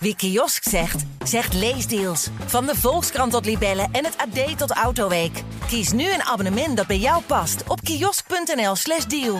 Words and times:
Wie 0.00 0.16
kiosk 0.16 0.68
zegt, 0.68 1.06
zegt 1.24 1.54
leesdeals. 1.54 2.30
Van 2.46 2.66
de 2.66 2.74
Volkskrant 2.74 3.32
tot 3.32 3.46
Libellen 3.46 3.88
en 3.92 4.04
het 4.04 4.16
AD 4.16 4.58
tot 4.58 4.70
Autoweek. 4.70 5.42
Kies 5.66 5.92
nu 5.92 6.02
een 6.02 6.22
abonnement 6.22 6.76
dat 6.76 6.86
bij 6.86 6.98
jou 6.98 7.22
past 7.26 7.64
op 7.68 7.80
kiosk.nl/slash 7.80 9.04
deal. 9.04 9.38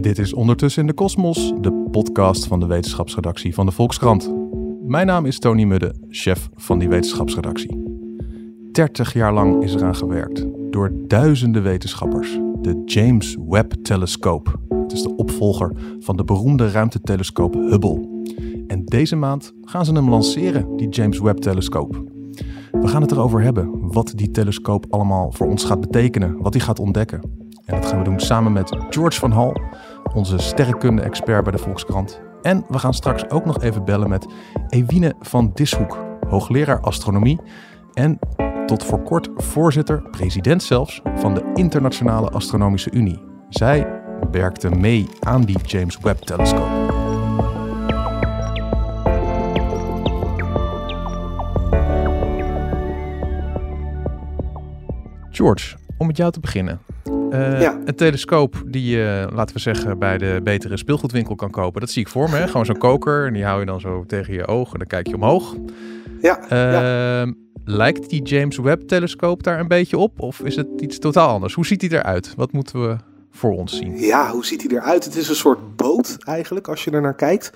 Dit 0.00 0.18
is 0.18 0.34
Ondertussen 0.34 0.80
in 0.80 0.86
de 0.88 0.94
Kosmos, 0.94 1.52
de 1.60 1.88
podcast 1.90 2.46
van 2.46 2.60
de 2.60 2.66
wetenschapsredactie 2.66 3.54
van 3.54 3.66
de 3.66 3.72
Volkskrant. 3.72 4.32
Mijn 4.86 5.06
naam 5.06 5.26
is 5.26 5.38
Tony 5.38 5.64
Mudde, 5.64 5.94
chef 6.08 6.48
van 6.54 6.78
die 6.78 6.88
wetenschapsredactie. 6.88 7.84
30 8.72 9.12
jaar 9.12 9.32
lang 9.32 9.62
is 9.62 9.74
eraan 9.74 9.96
gewerkt 9.96 10.44
door 10.70 10.92
duizenden 11.06 11.62
wetenschappers. 11.62 12.38
De 12.60 12.82
James 12.84 13.36
Webb 13.48 13.72
Telescope. 13.72 14.50
Het 14.68 14.92
is 14.92 15.02
de 15.02 15.16
opvolger 15.16 15.72
van 16.00 16.16
de 16.16 16.24
beroemde 16.24 16.70
ruimtetelescoop 16.70 17.54
Hubble. 17.54 18.15
En 18.66 18.84
deze 18.84 19.16
maand 19.16 19.52
gaan 19.62 19.84
ze 19.84 19.92
hem 19.92 20.10
lanceren, 20.10 20.76
die 20.76 20.88
James 20.88 21.18
Webb 21.18 21.38
Telescope. 21.38 22.04
We 22.70 22.88
gaan 22.88 23.02
het 23.02 23.10
erover 23.10 23.42
hebben 23.42 23.92
wat 23.92 24.12
die 24.14 24.30
telescoop 24.30 24.86
allemaal 24.90 25.32
voor 25.32 25.46
ons 25.46 25.64
gaat 25.64 25.80
betekenen, 25.80 26.36
wat 26.38 26.54
hij 26.54 26.62
gaat 26.62 26.78
ontdekken. 26.78 27.20
En 27.64 27.74
dat 27.74 27.86
gaan 27.86 27.98
we 27.98 28.04
doen 28.04 28.20
samen 28.20 28.52
met 28.52 28.76
George 28.90 29.18
van 29.18 29.30
Hal, 29.30 29.60
onze 30.14 30.38
sterrenkunde-expert 30.38 31.42
bij 31.42 31.52
de 31.52 31.58
Volkskrant. 31.58 32.20
En 32.42 32.64
we 32.68 32.78
gaan 32.78 32.94
straks 32.94 33.30
ook 33.30 33.44
nog 33.44 33.62
even 33.62 33.84
bellen 33.84 34.08
met 34.08 34.26
Ewine 34.68 35.14
van 35.20 35.50
Dishoek, 35.54 36.04
hoogleraar 36.28 36.80
astronomie 36.80 37.40
en 37.92 38.18
tot 38.66 38.84
voor 38.84 39.02
kort 39.02 39.28
voorzitter, 39.36 40.02
president 40.10 40.62
zelfs, 40.62 41.00
van 41.14 41.34
de 41.34 41.50
Internationale 41.54 42.30
Astronomische 42.30 42.90
Unie. 42.90 43.20
Zij 43.48 44.00
werkte 44.30 44.70
mee 44.70 45.06
aan 45.20 45.42
die 45.42 45.58
James 45.66 45.98
Webb-telescoop. 45.98 46.85
George, 55.46 55.76
om 55.98 56.06
met 56.06 56.16
jou 56.16 56.32
te 56.32 56.40
beginnen. 56.40 56.80
Uh, 57.30 57.60
Ja. 57.60 57.78
Een 57.84 57.94
telescoop 57.94 58.62
die 58.66 58.96
je, 58.96 59.28
laten 59.32 59.54
we 59.54 59.60
zeggen, 59.60 59.98
bij 59.98 60.18
de 60.18 60.40
betere 60.44 60.76
speelgoedwinkel 60.76 61.34
kan 61.34 61.50
kopen. 61.50 61.80
Dat 61.80 61.90
zie 61.90 62.02
ik 62.02 62.08
voor 62.08 62.30
me. 62.30 62.36
Hè? 62.36 62.46
Gewoon 62.50 62.66
zo'n 62.66 62.78
koker. 62.78 63.26
En 63.26 63.32
die 63.32 63.44
hou 63.44 63.60
je 63.60 63.66
dan 63.66 63.80
zo 63.80 64.04
tegen 64.06 64.34
je 64.34 64.46
ogen. 64.46 64.72
En 64.72 64.78
dan 64.78 64.88
kijk 64.88 65.06
je 65.06 65.14
omhoog. 65.14 65.54
Ja, 66.20 66.38
ja. 66.48 67.20
Ehm, 67.20 67.32
Lijkt 67.64 68.10
die 68.10 68.22
James 68.22 68.58
Webb-telescoop 68.58 69.42
daar 69.42 69.60
een 69.60 69.68
beetje 69.68 69.98
op? 69.98 70.20
Of 70.20 70.40
is 70.40 70.56
het 70.56 70.66
iets 70.80 70.98
totaal 70.98 71.28
anders? 71.28 71.54
Hoe 71.54 71.66
ziet 71.66 71.80
hij 71.80 71.90
eruit? 71.90 72.34
Wat 72.36 72.52
moeten 72.52 72.88
we 72.88 72.96
voor 73.30 73.52
ons 73.52 73.76
zien? 73.76 73.98
ja, 73.98 74.30
hoe 74.30 74.44
ziet 74.46 74.62
hij 74.62 74.78
eruit? 74.78 75.04
Het 75.04 75.16
is 75.16 75.28
een 75.28 75.34
soort 75.34 75.76
boot 75.76 76.16
eigenlijk, 76.24 76.68
als 76.68 76.84
je 76.84 76.90
er 76.90 77.00
naar 77.00 77.14
kijkt. 77.14 77.52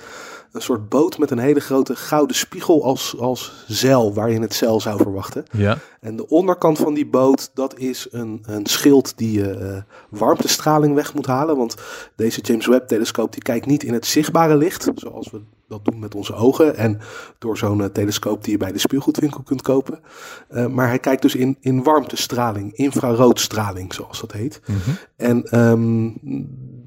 Een 0.52 0.62
soort 0.62 0.88
boot 0.88 1.18
met 1.18 1.30
een 1.30 1.38
hele 1.38 1.60
grote 1.60 1.96
gouden 1.96 2.36
spiegel 2.36 2.84
als, 2.84 3.16
als 3.18 3.64
zeil, 3.66 4.14
waar 4.14 4.30
je 4.30 4.40
het 4.40 4.54
zeil 4.54 4.80
zou 4.80 4.96
verwachten. 5.02 5.44
Ja. 5.52 5.78
En 6.00 6.16
de 6.16 6.28
onderkant 6.28 6.78
van 6.78 6.94
die 6.94 7.06
boot, 7.06 7.50
dat 7.54 7.78
is 7.78 8.08
een, 8.10 8.42
een 8.42 8.66
schild 8.66 9.12
die 9.16 9.32
je 9.32 9.50
eh, 9.50 9.82
warmtestraling 10.08 10.94
weg 10.94 11.14
moet 11.14 11.26
halen. 11.26 11.56
Want 11.56 11.74
deze 12.16 12.40
James 12.40 12.66
Webb-telescoop 12.66 13.32
die 13.32 13.42
kijkt 13.42 13.66
niet 13.66 13.82
in 13.82 13.92
het 13.92 14.06
zichtbare 14.06 14.56
licht, 14.56 14.88
zoals 14.94 15.30
we 15.30 15.40
dat 15.70 15.84
doen 15.84 15.98
met 15.98 16.14
onze 16.14 16.34
ogen. 16.34 16.76
En 16.76 16.98
door 17.38 17.58
zo'n 17.58 17.82
eh, 17.82 17.86
telescoop 17.86 18.44
die 18.44 18.52
je 18.52 18.58
bij 18.58 18.72
de 18.72 18.78
speelgoedwinkel 18.78 19.42
kunt 19.42 19.62
kopen. 19.62 20.00
Eh, 20.48 20.66
maar 20.66 20.88
hij 20.88 20.98
kijkt 20.98 21.22
dus 21.22 21.34
in, 21.34 21.56
in 21.60 21.82
warmtestraling, 21.82 22.72
infraroodstraling, 22.72 23.94
zoals 23.94 24.20
dat 24.20 24.32
heet. 24.32 24.60
En 25.16 25.42
ehm, 25.42 26.04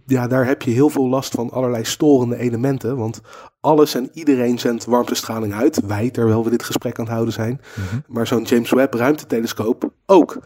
ja, 0.06 0.28
daar 0.28 0.46
heb 0.46 0.62
je 0.62 0.72
heel 0.72 0.90
veel 0.90 1.08
last 1.08 1.34
van 1.34 1.50
allerlei 1.50 1.86
storende 1.86 2.38
elementen. 2.38 2.98
Want 2.98 3.22
alles 3.60 3.96
en 3.96 4.10
iedereen 4.14 4.60
zendt 4.60 4.86
warmtestraling 4.86 5.54
uit. 5.54 5.86
Wij, 5.86 6.10
terwijl 6.10 6.44
we 6.44 6.50
dit 6.50 6.64
gesprek 6.64 6.98
aan 6.98 7.06
het 7.06 7.14
houden 7.14 7.34
zijn. 7.34 7.62
Maar 8.08 8.28
zo'n 8.28 8.44
James 8.44 8.72
Webb 8.72 8.94
ruimtetelescoop 8.94 9.92
ook. 10.06 10.38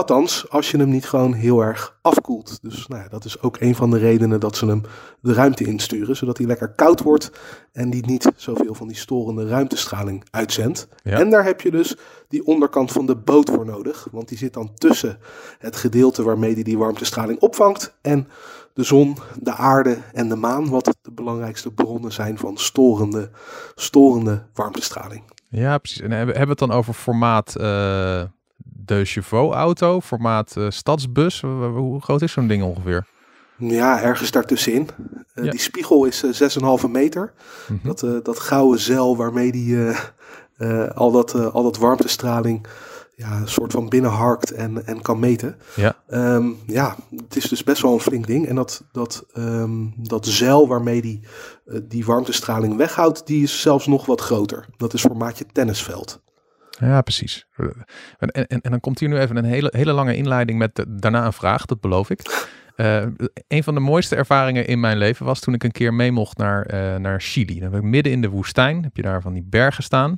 Althans, 0.00 0.50
als 0.50 0.70
je 0.70 0.76
hem 0.76 0.88
niet 0.88 1.08
gewoon 1.08 1.32
heel 1.32 1.60
erg 1.60 1.98
afkoelt. 2.02 2.58
Dus 2.62 2.86
nou 2.86 3.02
ja, 3.02 3.08
dat 3.08 3.24
is 3.24 3.42
ook 3.42 3.60
een 3.60 3.74
van 3.74 3.90
de 3.90 3.98
redenen 3.98 4.40
dat 4.40 4.56
ze 4.56 4.66
hem 4.66 4.82
de 5.20 5.32
ruimte 5.32 5.64
insturen. 5.64 6.16
Zodat 6.16 6.38
hij 6.38 6.46
lekker 6.46 6.68
koud 6.68 7.00
wordt 7.00 7.30
en 7.72 7.90
die 7.90 8.06
niet 8.06 8.30
zoveel 8.36 8.74
van 8.74 8.88
die 8.88 8.96
storende 8.96 9.46
ruimtestraling 9.46 10.24
uitzendt. 10.30 10.88
Ja. 11.02 11.18
En 11.18 11.30
daar 11.30 11.44
heb 11.44 11.60
je 11.60 11.70
dus 11.70 11.96
die 12.28 12.46
onderkant 12.46 12.92
van 12.92 13.06
de 13.06 13.16
boot 13.16 13.50
voor 13.50 13.66
nodig. 13.66 14.08
Want 14.10 14.28
die 14.28 14.38
zit 14.38 14.52
dan 14.52 14.74
tussen 14.74 15.18
het 15.58 15.76
gedeelte 15.76 16.22
waarmee 16.22 16.54
hij 16.54 16.62
die 16.62 16.78
warmtestraling 16.78 17.40
opvangt. 17.40 17.94
En 18.00 18.28
de 18.74 18.82
zon, 18.82 19.16
de 19.40 19.54
aarde 19.54 19.98
en 20.12 20.28
de 20.28 20.36
maan. 20.36 20.68
Wat 20.68 20.96
de 21.02 21.12
belangrijkste 21.12 21.72
bronnen 21.72 22.12
zijn 22.12 22.38
van 22.38 22.56
storende, 22.56 23.30
storende 23.74 24.42
warmtestraling. 24.54 25.22
Ja, 25.48 25.78
precies. 25.78 26.00
En 26.00 26.10
hebben 26.10 26.36
hebben 26.36 26.56
we 26.56 26.62
het 26.62 26.70
dan 26.70 26.78
over 26.78 26.94
formaat 26.94 27.56
eh 27.56 28.22
de 28.84 29.04
Chevaux-auto, 29.04 30.00
formaat 30.00 30.56
eh, 30.56 30.66
stadsbus? 30.68 31.40
Hoe 31.40 32.00
groot 32.00 32.22
is 32.22 32.32
zo'n 32.32 32.46
ding 32.46 32.62
ongeveer? 32.62 33.06
Ja, 33.56 34.00
ergens 34.02 34.30
daartussenin. 34.30 34.88
Eh, 35.34 35.44
Ja. 35.44 35.50
Die 35.50 35.60
spiegel 35.60 36.04
is 36.04 36.22
eh, 36.22 36.30
6,5 36.32 36.88
meter. 36.88 37.32
Mhm. 37.68 37.86
Dat, 37.86 38.02
eh, 38.02 38.10
dat 38.22 38.38
gouden 38.38 38.80
zeil 38.80 39.16
waarmee 39.16 39.52
die 39.52 39.86
eh, 39.88 39.98
eh, 40.56 40.90
al, 40.90 41.10
dat, 41.10 41.34
eh, 41.34 41.46
al 41.54 41.62
dat 41.62 41.78
warmtestraling 41.78 42.66
ja, 43.16 43.36
een 43.36 43.48
soort 43.48 43.72
van 43.72 43.88
binnenharkt 43.88 44.50
en, 44.52 44.86
en 44.86 45.02
kan 45.02 45.18
meten. 45.18 45.56
Ja. 45.76 45.96
Ehm, 46.08 46.48
ja, 46.66 46.96
het 47.16 47.36
is 47.36 47.48
dus 47.48 47.64
best 47.64 47.82
wel 47.82 47.92
een 47.92 48.00
flink 48.00 48.26
ding. 48.26 48.46
En 48.48 48.54
dat, 48.54 48.84
dat, 48.92 49.24
ehm, 49.32 49.86
dat 49.96 50.26
zeil 50.26 50.68
waarmee 50.68 51.02
die, 51.02 51.20
eh, 51.66 51.78
die 51.84 52.04
warmtestraling 52.04 52.76
weghoudt, 52.76 53.26
die 53.26 53.42
is 53.42 53.60
zelfs 53.60 53.86
nog 53.86 54.06
wat 54.06 54.20
groter. 54.20 54.66
Dat 54.76 54.92
is 54.94 55.00
formaatje 55.00 55.44
tennisveld. 55.52 56.20
Ja, 56.80 57.00
precies. 57.00 57.46
En, 58.18 58.28
en, 58.30 58.60
en 58.60 58.70
dan 58.70 58.80
komt 58.80 58.98
hier 58.98 59.08
nu 59.08 59.18
even 59.18 59.36
een 59.36 59.44
hele, 59.44 59.72
hele 59.76 59.92
lange 59.92 60.16
inleiding 60.16 60.58
met 60.58 60.84
daarna 60.88 61.26
een 61.26 61.32
vraag, 61.32 61.66
dat 61.66 61.80
beloof 61.80 62.10
ik. 62.10 62.48
Eh, 62.76 63.06
een 63.48 63.62
van 63.62 63.74
de 63.74 63.80
mooiste 63.80 64.16
ervaringen 64.16 64.66
in 64.66 64.80
mijn 64.80 64.98
leven 64.98 65.26
was 65.26 65.40
toen 65.40 65.54
ik 65.54 65.64
een 65.64 65.72
keer 65.72 65.94
mee 65.94 66.12
mocht 66.12 66.36
naar, 66.36 66.66
eh, 66.66 66.96
naar 66.96 67.20
Chili. 67.20 67.60
Dan 67.60 67.70
ben 67.70 67.80
ik 67.80 67.86
midden 67.86 68.12
in 68.12 68.20
de 68.20 68.28
woestijn, 68.28 68.82
heb 68.82 68.96
je 68.96 69.02
daar 69.02 69.22
van 69.22 69.32
die 69.32 69.42
bergen 69.42 69.82
staan. 69.82 70.14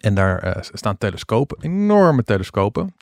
En 0.00 0.14
daar 0.14 0.38
eh, 0.38 0.62
staan 0.72 0.98
telescopen, 0.98 1.56
enorme 1.60 2.22
telescopen. 2.22 2.94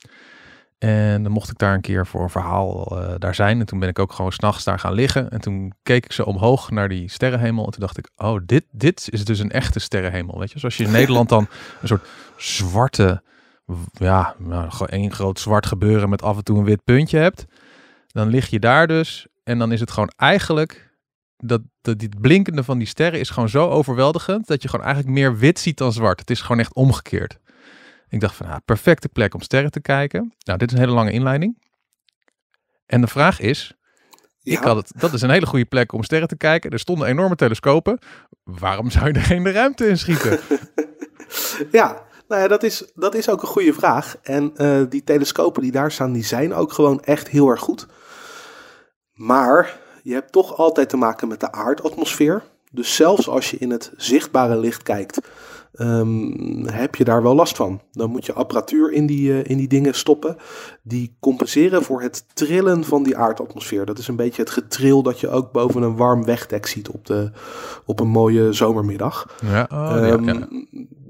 En 0.83 1.23
dan 1.23 1.31
mocht 1.31 1.49
ik 1.49 1.57
daar 1.57 1.73
een 1.73 1.81
keer 1.81 2.07
voor 2.07 2.23
een 2.23 2.29
verhaal 2.29 2.85
eh, 2.85 3.13
daar 3.17 3.35
zijn. 3.35 3.59
En 3.59 3.65
toen 3.65 3.79
ben 3.79 3.89
ik 3.89 3.99
ook 3.99 4.13
gewoon 4.13 4.31
s'nachts 4.31 4.63
daar 4.63 4.79
gaan 4.79 4.93
liggen. 4.93 5.29
En 5.29 5.41
toen 5.41 5.73
keek 5.83 6.05
ik 6.05 6.11
ze 6.11 6.25
omhoog 6.25 6.71
naar 6.71 6.89
die 6.89 7.09
sterrenhemel. 7.09 7.65
En 7.65 7.71
toen 7.71 7.79
dacht 7.79 7.97
ik, 7.97 8.09
oh, 8.15 8.39
dit, 8.45 8.65
dit 8.71 9.07
is 9.11 9.25
dus 9.25 9.39
een 9.39 9.51
echte 9.51 9.79
sterrenhemel. 9.79 10.39
Weet 10.39 10.51
je, 10.51 10.59
zoals 10.59 10.77
je 10.77 10.83
in 10.83 10.91
Nederland 10.91 11.29
dan 11.29 11.47
een 11.81 11.87
soort 11.87 12.07
zwarte, 12.37 13.23
ja, 13.91 14.35
nou, 14.37 14.69
gewoon 14.69 14.87
één 14.87 15.11
groot 15.11 15.39
zwart 15.39 15.65
gebeuren 15.65 16.09
met 16.09 16.21
af 16.21 16.37
en 16.37 16.43
toe 16.43 16.57
een 16.57 16.63
wit 16.63 16.83
puntje 16.83 17.17
hebt. 17.17 17.45
Dan 18.07 18.27
lig 18.27 18.49
je 18.49 18.59
daar 18.59 18.87
dus. 18.87 19.27
En 19.43 19.57
dan 19.57 19.71
is 19.71 19.79
het 19.79 19.91
gewoon 19.91 20.11
eigenlijk, 20.15 20.97
dat, 21.37 21.61
dat 21.81 21.99
dit 21.99 22.21
blinkende 22.21 22.63
van 22.63 22.77
die 22.77 22.87
sterren 22.87 23.19
is 23.19 23.29
gewoon 23.29 23.49
zo 23.49 23.69
overweldigend. 23.69 24.47
Dat 24.47 24.61
je 24.61 24.69
gewoon 24.69 24.85
eigenlijk 24.85 25.15
meer 25.15 25.37
wit 25.37 25.59
ziet 25.59 25.77
dan 25.77 25.93
zwart. 25.93 26.19
Het 26.19 26.29
is 26.29 26.41
gewoon 26.41 26.59
echt 26.59 26.73
omgekeerd. 26.73 27.39
Ik 28.13 28.19
dacht 28.19 28.35
van, 28.35 28.45
ah, 28.45 28.55
perfecte 28.65 29.09
plek 29.09 29.33
om 29.33 29.41
sterren 29.41 29.71
te 29.71 29.81
kijken. 29.81 30.33
Nou, 30.45 30.57
dit 30.57 30.67
is 30.67 30.73
een 30.73 30.83
hele 30.83 30.95
lange 30.95 31.11
inleiding. 31.11 31.57
En 32.85 33.01
de 33.01 33.07
vraag 33.07 33.39
is, 33.39 33.73
Ja, 34.39 34.57
ik 34.57 34.63
had 34.63 34.75
het, 34.75 34.91
dat 34.95 35.13
is 35.13 35.21
een 35.21 35.29
hele 35.29 35.45
goede 35.45 35.65
plek 35.65 35.91
om 35.91 36.03
sterren 36.03 36.27
te 36.27 36.37
kijken. 36.37 36.71
Er 36.71 36.79
stonden 36.79 37.07
enorme 37.07 37.35
telescopen. 37.35 37.99
Waarom 38.43 38.89
zou 38.89 39.07
je 39.07 39.13
er 39.13 39.21
geen 39.21 39.43
de 39.43 39.51
ruimte 39.51 39.87
in 39.87 39.97
schieten? 39.97 40.39
ja, 41.71 42.03
nou 42.27 42.41
ja, 42.41 42.47
dat 42.47 42.63
is, 42.63 42.91
dat 42.95 43.15
is 43.15 43.29
ook 43.29 43.41
een 43.41 43.47
goede 43.47 43.73
vraag. 43.73 44.17
En 44.21 44.55
eh, 44.55 44.81
die 44.89 45.03
telescopen 45.03 45.61
die 45.61 45.71
daar 45.71 45.91
staan, 45.91 46.11
die 46.11 46.25
zijn 46.25 46.53
ook 46.53 46.71
gewoon 46.71 47.01
echt 47.01 47.27
heel 47.27 47.49
erg 47.49 47.59
goed. 47.59 47.87
Maar 49.13 49.79
je 50.03 50.13
hebt 50.13 50.31
toch 50.31 50.57
altijd 50.57 50.89
te 50.89 50.97
maken 50.97 51.27
met 51.27 51.39
de 51.39 51.51
aardatmosfeer. 51.51 52.43
Dus 52.71 52.95
zelfs 52.95 53.27
als 53.27 53.51
je 53.51 53.57
in 53.57 53.71
het 53.71 53.91
zichtbare 53.97 54.57
licht 54.57 54.83
kijkt, 54.83 55.19
ehm, 55.73 56.65
heb 56.65 56.95
je 56.95 57.03
daar 57.03 57.23
wel 57.23 57.35
last 57.35 57.55
van. 57.55 57.81
Dan 57.91 58.09
moet 58.09 58.25
je 58.25 58.33
apparatuur 58.33 58.91
in 58.91 59.05
die, 59.05 59.41
eh, 59.41 59.49
in 59.49 59.57
die 59.57 59.67
dingen 59.67 59.93
stoppen. 59.95 60.37
Die 60.81 61.15
compenseren 61.19 61.83
voor 61.83 62.01
het 62.01 62.25
trillen 62.33 62.83
van 62.83 63.03
die 63.03 63.17
aardatmosfeer. 63.17 63.85
Dat 63.85 63.97
is 63.97 64.07
een 64.07 64.15
beetje 64.15 64.41
het 64.41 64.51
getril 64.51 65.03
dat 65.03 65.19
je 65.19 65.29
ook 65.29 65.51
boven 65.51 65.81
een 65.81 65.95
warm 65.95 66.25
wegdek 66.25 66.65
ziet 66.65 66.89
op, 66.89 67.05
de, 67.05 67.31
op 67.85 67.99
een 67.99 68.07
mooie 68.07 68.53
zomermiddag. 68.53 69.35
Ja, 69.45 69.61
oh, 69.71 69.77
ja, 69.79 70.01
Ehm, 70.05 70.23
ja. 70.23 70.47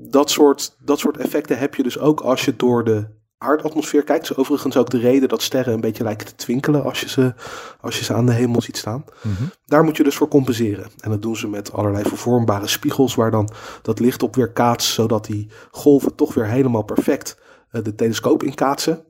dat, 0.10 0.30
soort, 0.30 0.76
dat 0.80 1.00
soort 1.00 1.18
effecten 1.18 1.58
heb 1.58 1.76
je 1.76 1.84
dus 1.84 2.00
ook 2.00 2.22
als 2.22 2.46
je 2.46 2.56
door 2.56 2.84
de 2.84 3.06
aardatmosfeer 3.44 4.04
kijkt. 4.04 4.30
Is 4.30 4.36
overigens 4.36 4.78
ook 4.78 4.90
de 4.90 4.98
reden 4.98 5.30
dat 5.30 5.42
sterren 5.42 5.74
een 5.74 5.82
beetje 5.82 6.04
lijken 6.04 6.26
te 6.28 6.36
twinkelen 6.36 6.84
als 6.84 7.00
je 7.00 7.10
ze, 7.10 7.34
als 7.82 7.98
je 8.00 8.04
ze 8.04 8.14
aan 8.14 8.26
de 8.26 8.32
hemel 8.34 8.62
ziet 8.62 8.78
staan. 8.78 9.06
Mhm. 9.22 9.44
Daar 9.66 9.84
moet 9.84 9.98
je 9.98 10.04
dus 10.04 10.16
voor 10.16 10.28
compenseren. 10.28 10.92
En 11.00 11.10
dat 11.10 11.22
doen 11.22 11.36
ze 11.36 11.48
met 11.48 11.72
allerlei 11.74 12.04
vervormbare 12.04 12.68
spiegels 12.68 13.16
waar 13.16 13.32
dan 13.32 13.50
dat 13.82 14.00
licht 14.00 14.24
op 14.24 14.36
weer 14.36 14.52
kaatst, 14.52 14.94
zodat 14.94 15.26
die 15.26 15.50
golven 15.72 16.16
toch 16.16 16.34
weer 16.34 16.48
helemaal 16.48 16.84
perfect 16.84 17.38
eh, 17.70 17.84
de 17.84 17.96
telescoop 17.96 18.44
inkaatsen. 18.44 19.06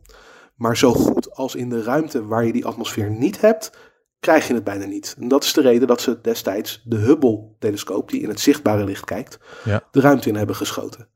Maar 0.55 0.77
zo 0.77 0.93
goed 0.93 1.35
als 1.35 1.55
in 1.55 1.69
de 1.69 1.83
ruimte 1.83 2.25
waar 2.25 2.45
je 2.45 2.51
die 2.53 2.65
atmosfeer 2.65 3.09
niet 3.09 3.41
hebt, 3.41 3.71
krijg 4.19 4.47
je 4.47 4.53
het 4.53 4.63
bijna 4.63 4.85
niet. 4.85 5.15
En 5.19 5.27
dat 5.27 5.43
is 5.43 5.53
de 5.53 5.61
reden 5.61 5.87
dat 5.87 6.01
ze 6.01 6.21
destijds 6.21 6.81
de 6.85 6.95
Hubble-telescoop, 6.95 8.09
die 8.09 8.21
in 8.21 8.29
het 8.29 8.39
zichtbare 8.39 8.83
licht 8.83 9.05
kijkt, 9.05 9.39
Ja. 9.63 9.83
de 9.91 9.99
ruimte 9.99 10.29
in 10.29 10.35
hebben 10.35 10.55
geschoten. 10.55 11.07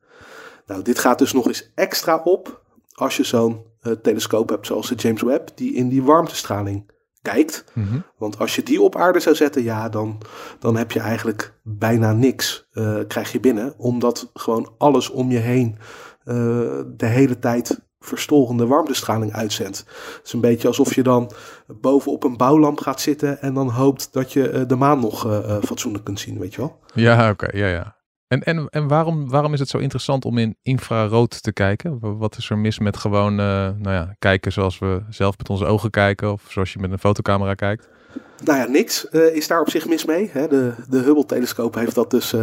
Nou, 0.66 0.82
dit 0.82 0.98
gaat 0.98 1.18
dus 1.18 1.32
nog 1.32 1.46
eens 1.46 1.70
extra 1.74 2.20
op 2.24 2.62
als 2.98 3.16
je 3.16 3.24
zo'n 3.24 3.66
eh, 3.80 3.92
telescoop 3.92 4.48
hebt 4.48 4.66
zoals 4.66 4.88
de 4.88 4.94
James 4.94 5.22
Webb, 5.22 5.48
die 5.54 5.74
in 5.74 5.88
die 5.88 6.02
warmtestraling 6.02 6.90
kijkt. 7.22 7.64
Mhm. 7.74 7.98
Want 8.16 8.38
als 8.38 8.56
je 8.56 8.62
die 8.62 8.82
op 8.82 8.96
aarde 8.96 9.20
zou 9.20 9.34
zetten, 9.34 9.62
ja, 9.62 9.88
dan, 9.88 10.18
dan 10.58 10.76
heb 10.76 10.92
je 10.92 11.00
eigenlijk 11.00 11.54
bijna 11.62 12.12
niks 12.12 12.68
eh, 12.72 12.98
krijg 13.06 13.32
je 13.32 13.40
binnen. 13.40 13.74
Omdat 13.76 14.30
gewoon 14.34 14.72
alles 14.78 15.10
om 15.10 15.30
je 15.30 15.38
heen 15.38 15.78
eh, 16.24 16.34
de 16.86 17.06
hele 17.06 17.38
tijd 17.38 17.86
verstolkende 18.00 18.66
warmtestraling 18.66 19.32
uitzendt. 19.32 19.78
Het 19.78 20.20
is 20.24 20.32
een 20.32 20.40
beetje 20.40 20.68
alsof 20.68 20.94
je 20.94 21.02
dan 21.02 21.30
bovenop 21.66 22.24
een 22.24 22.36
bouwlamp 22.36 22.80
gaat 22.80 23.00
zitten 23.00 23.40
en 23.40 23.54
dan 23.54 23.68
hoopt 23.70 24.12
dat 24.12 24.32
je 24.32 24.64
de 24.66 24.76
maan 24.76 25.00
nog 25.00 25.20
fatsoenlijk 25.62 26.04
kunt 26.04 26.20
zien, 26.20 26.38
weet 26.38 26.54
je 26.54 26.60
wel? 26.60 26.78
Ja, 26.94 27.30
oké. 27.30 27.56
ja, 27.56 27.66
ja. 27.66 27.97
En, 28.28 28.42
en, 28.42 28.66
en 28.70 28.88
waarom, 28.88 29.28
waarom 29.28 29.52
is 29.52 29.58
het 29.60 29.68
zo 29.68 29.78
interessant 29.78 30.24
om 30.24 30.38
in 30.38 30.56
infrarood 30.62 31.42
te 31.42 31.52
kijken? 31.52 31.98
Wa- 32.00 32.14
Wat 32.16 32.36
is 32.36 32.50
er 32.50 32.58
mis 32.58 32.78
met 32.78 32.96
gewoon 32.96 33.32
eh, 33.32 33.46
nou 33.78 33.90
ja, 33.90 34.14
kijken 34.18 34.52
zoals 34.52 34.78
we 34.78 35.02
zelf 35.10 35.38
met 35.38 35.48
onze 35.50 35.64
ogen 35.64 35.90
kijken 35.90 36.32
of 36.32 36.42
zoals 36.48 36.72
je 36.72 36.78
met 36.78 36.90
een 36.92 36.98
fotocamera 36.98 37.54
kijkt? 37.54 37.88
Nou 38.44 38.58
ja, 38.58 38.66
niks 38.66 39.08
eh, 39.08 39.34
is 39.36 39.46
daar 39.48 39.60
op 39.60 39.70
zich 39.70 39.88
mis 39.88 40.04
mee. 40.04 40.30
Hè. 40.32 40.48
De, 40.48 40.72
de 40.88 40.98
Hubble-telescoop 40.98 41.74
heeft 41.74 41.94
dat 41.94 42.10
dus 42.10 42.32
eh, 42.32 42.40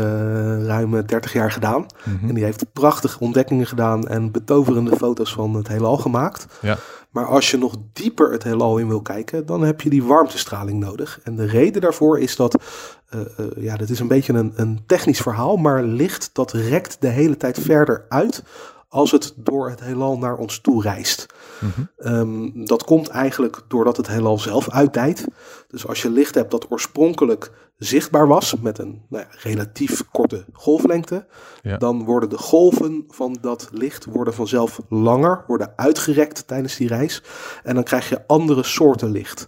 ruim 0.66 0.96
eh, 0.98 1.04
30 1.06 1.34
jaar 1.34 1.52
gedaan. 1.52 1.86
Mhm. 2.04 2.28
En 2.30 2.36
die 2.36 2.44
heeft 2.44 2.66
prachtige 2.74 3.20
ontdekkingen 3.20 3.66
gedaan 3.68 4.08
en 4.08 4.32
betoverende 4.32 4.96
foto's 4.96 5.34
van 5.34 5.54
het 5.54 5.68
heelal 5.68 5.98
gemaakt. 5.98 6.46
Ja. 6.62 6.78
Maar 7.16 7.26
als 7.26 7.52
je 7.52 7.58
nog 7.58 7.76
dieper 7.94 8.32
het 8.32 8.44
heelal 8.44 8.78
in 8.78 8.88
wil 8.88 9.02
kijken, 9.02 9.46
dan 9.46 9.62
heb 9.62 9.82
je 9.82 9.90
die 9.90 10.04
warmtestraling 10.04 10.80
nodig. 10.80 11.20
En 11.24 11.36
de 11.36 11.46
reden 11.46 11.82
daarvoor 11.82 12.20
is 12.20 12.36
dat, 12.36 12.62
eh, 13.10 13.20
ja, 13.58 13.78
dit 13.78 13.90
is 13.90 14.00
een 14.00 14.08
beetje 14.08 14.34
een, 14.34 14.54
een 14.56 14.80
technisch 14.86 15.20
verhaal, 15.22 15.56
maar 15.56 15.84
licht 15.84 16.30
dat 16.34 16.52
rekt 16.52 16.98
de 17.00 17.08
hele 17.08 17.38
tijd 17.38 17.60
verder 17.60 18.06
uit 18.10 18.44
als 18.90 19.12
het 19.12 19.34
door 19.38 19.70
het 19.70 19.80
heelal 19.80 20.18
naar 20.18 20.38
ons 20.38 20.60
toe 20.60 20.82
reist. 20.82 21.26
Mhm. 21.60 21.70
Ehm, 21.98 22.66
dat 22.66 22.84
komt 22.84 23.08
eigenlijk 23.08 23.62
doordat 23.68 23.98
het 23.98 24.08
heelal 24.08 24.40
zelf 24.40 24.70
uitdijt. 24.70 25.28
Dus 25.68 25.88
als 25.88 26.02
je 26.02 26.10
licht 26.10 26.36
hebt 26.36 26.52
dat 26.52 26.72
oorspronkelijk 26.72 27.52
zichtbaar 27.78 28.28
was 28.28 28.56
met 28.56 28.78
een 28.78 29.02
nou 29.10 29.24
ja, 29.24 29.38
relatief 29.50 30.04
korte 30.12 30.46
golflengte, 30.54 31.26
Ja. 31.62 31.78
dan 31.78 32.04
worden 32.04 32.30
de 32.30 32.38
golven 32.38 33.04
van 33.08 33.38
dat 33.42 33.70
licht 33.72 34.06
worden 34.06 34.34
vanzelf 34.34 34.80
langer, 34.90 35.44
worden 35.48 35.74
uitgerekt 35.76 36.48
tijdens 36.48 36.76
die 36.76 36.88
reis. 36.88 37.24
En 37.64 37.76
dan 37.76 37.84
krijg 37.84 38.10
je 38.10 38.28
andere 38.28 38.64
soorten 38.64 39.12
licht. 39.12 39.48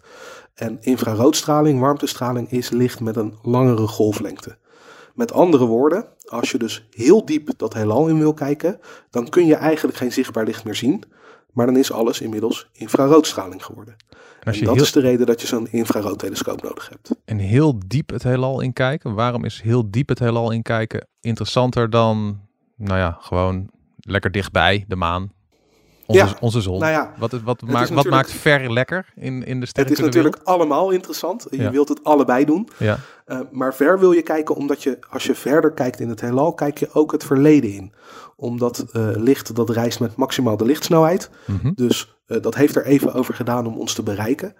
En 0.53 0.77
infraroodstraling, 0.81 1.79
warmtestraling, 1.79 2.51
is 2.51 2.69
licht 2.69 2.99
met 2.99 3.15
een 3.15 3.37
langere 3.41 3.87
golflengte. 3.87 4.57
Met 5.17 5.33
andere 5.33 5.65
woorden, 5.65 6.05
als 6.25 6.51
je 6.51 6.57
dus 6.57 6.87
heel 6.91 7.25
diep 7.25 7.49
dat 7.57 7.73
heelal 7.73 8.07
in 8.07 8.19
wil 8.19 8.33
kijken, 8.33 8.79
dan 9.09 9.29
kun 9.29 9.45
je 9.45 9.55
eigenlijk 9.55 9.97
geen 9.97 10.11
zichtbaar 10.11 10.45
licht 10.45 10.63
meer 10.63 10.75
zien. 10.75 11.03
Maar 11.53 11.65
dan 11.65 11.77
is 11.77 11.91
alles 11.91 12.21
inmiddels 12.21 12.69
infraroodstraling 12.73 13.65
geworden. 13.65 13.95
En 14.09 14.63
dat 14.63 14.75
heel, 14.75 14.83
is 14.83 14.91
de 14.91 14.99
reden 14.99 15.25
dat 15.25 15.41
je 15.41 15.47
zo'n 15.47 15.67
infraroodtelescoop 15.67 16.61
nodig 16.61 16.89
hebt. 16.89 17.15
en 17.25 17.37
heel 17.37 17.79
diep 17.87 18.09
het 18.09 18.23
heelal 18.23 18.61
inkijken, 18.61 19.13
waarom 19.13 19.45
is 19.45 19.61
heel 19.61 19.91
diep 19.91 20.09
het 20.09 20.19
heelal 20.19 20.51
inkijken 20.51 21.07
interessanter 21.21 21.89
dan, 21.89 22.39
nou 22.75 22.99
ja, 22.99 23.17
gewoon 23.19 23.69
lekker 23.97 24.31
dichtbij 24.31 24.85
de 24.87 24.95
maan, 24.95 25.31
onze, 26.07 26.25
Ja, 26.25 26.36
onze 26.39 26.62
zon? 26.62 26.80
Nou 26.80 26.92
ja, 26.92 27.13
Wat, 27.18 27.31
wat, 27.44 27.62
maakt, 27.62 27.89
wat 27.89 28.06
maakt 28.06 28.31
ver 28.31 28.71
lekker 28.74 29.06
in, 29.15 29.44
in 29.44 29.54
de 29.54 29.59
het 29.59 29.69
sterren? 29.69 29.92
is 29.94 30.00
natuurlijk 30.00 30.38
allemaal 30.44 30.89
interessant. 30.89 31.48
Je 31.50 31.57
Ja. 31.62 31.71
wilt 31.71 31.89
het 31.89 32.04
allebei 32.04 32.45
doen. 32.45 32.69
Ja, 32.77 32.98
Uh, 33.27 33.39
maar 33.51 33.75
ver 33.75 34.00
wil 34.00 34.12
je 34.12 34.21
kijken, 34.21 34.56
omdat 34.56 34.83
je, 34.83 34.98
als 35.09 35.25
je 35.25 35.36
verder 35.36 35.71
kijkt 35.71 36.00
in 36.00 36.09
het 36.09 36.21
heelal, 36.21 36.54
kijk 36.54 36.77
je 36.77 36.89
ook 36.94 37.12
het 37.12 37.24
verleden 37.24 37.71
in. 37.71 37.94
Omdat 38.36 38.86
eh, 38.92 39.09
licht, 39.15 39.56
dat 39.56 39.69
reist 39.69 40.00
met 40.00 40.15
maximaal 40.15 40.57
de 40.57 40.65
lichtsnelheid. 40.65 41.30
mhm. 41.45 41.71
Dus 41.75 42.15
eh, 42.27 42.42
dat 42.42 42.56
heeft 42.56 42.75
er 42.75 42.86
even 42.86 43.13
over 43.13 43.33
gedaan 43.33 43.65
om 43.68 43.77
ons 43.77 43.94
te 43.94 44.04
bereiken. 44.04 44.56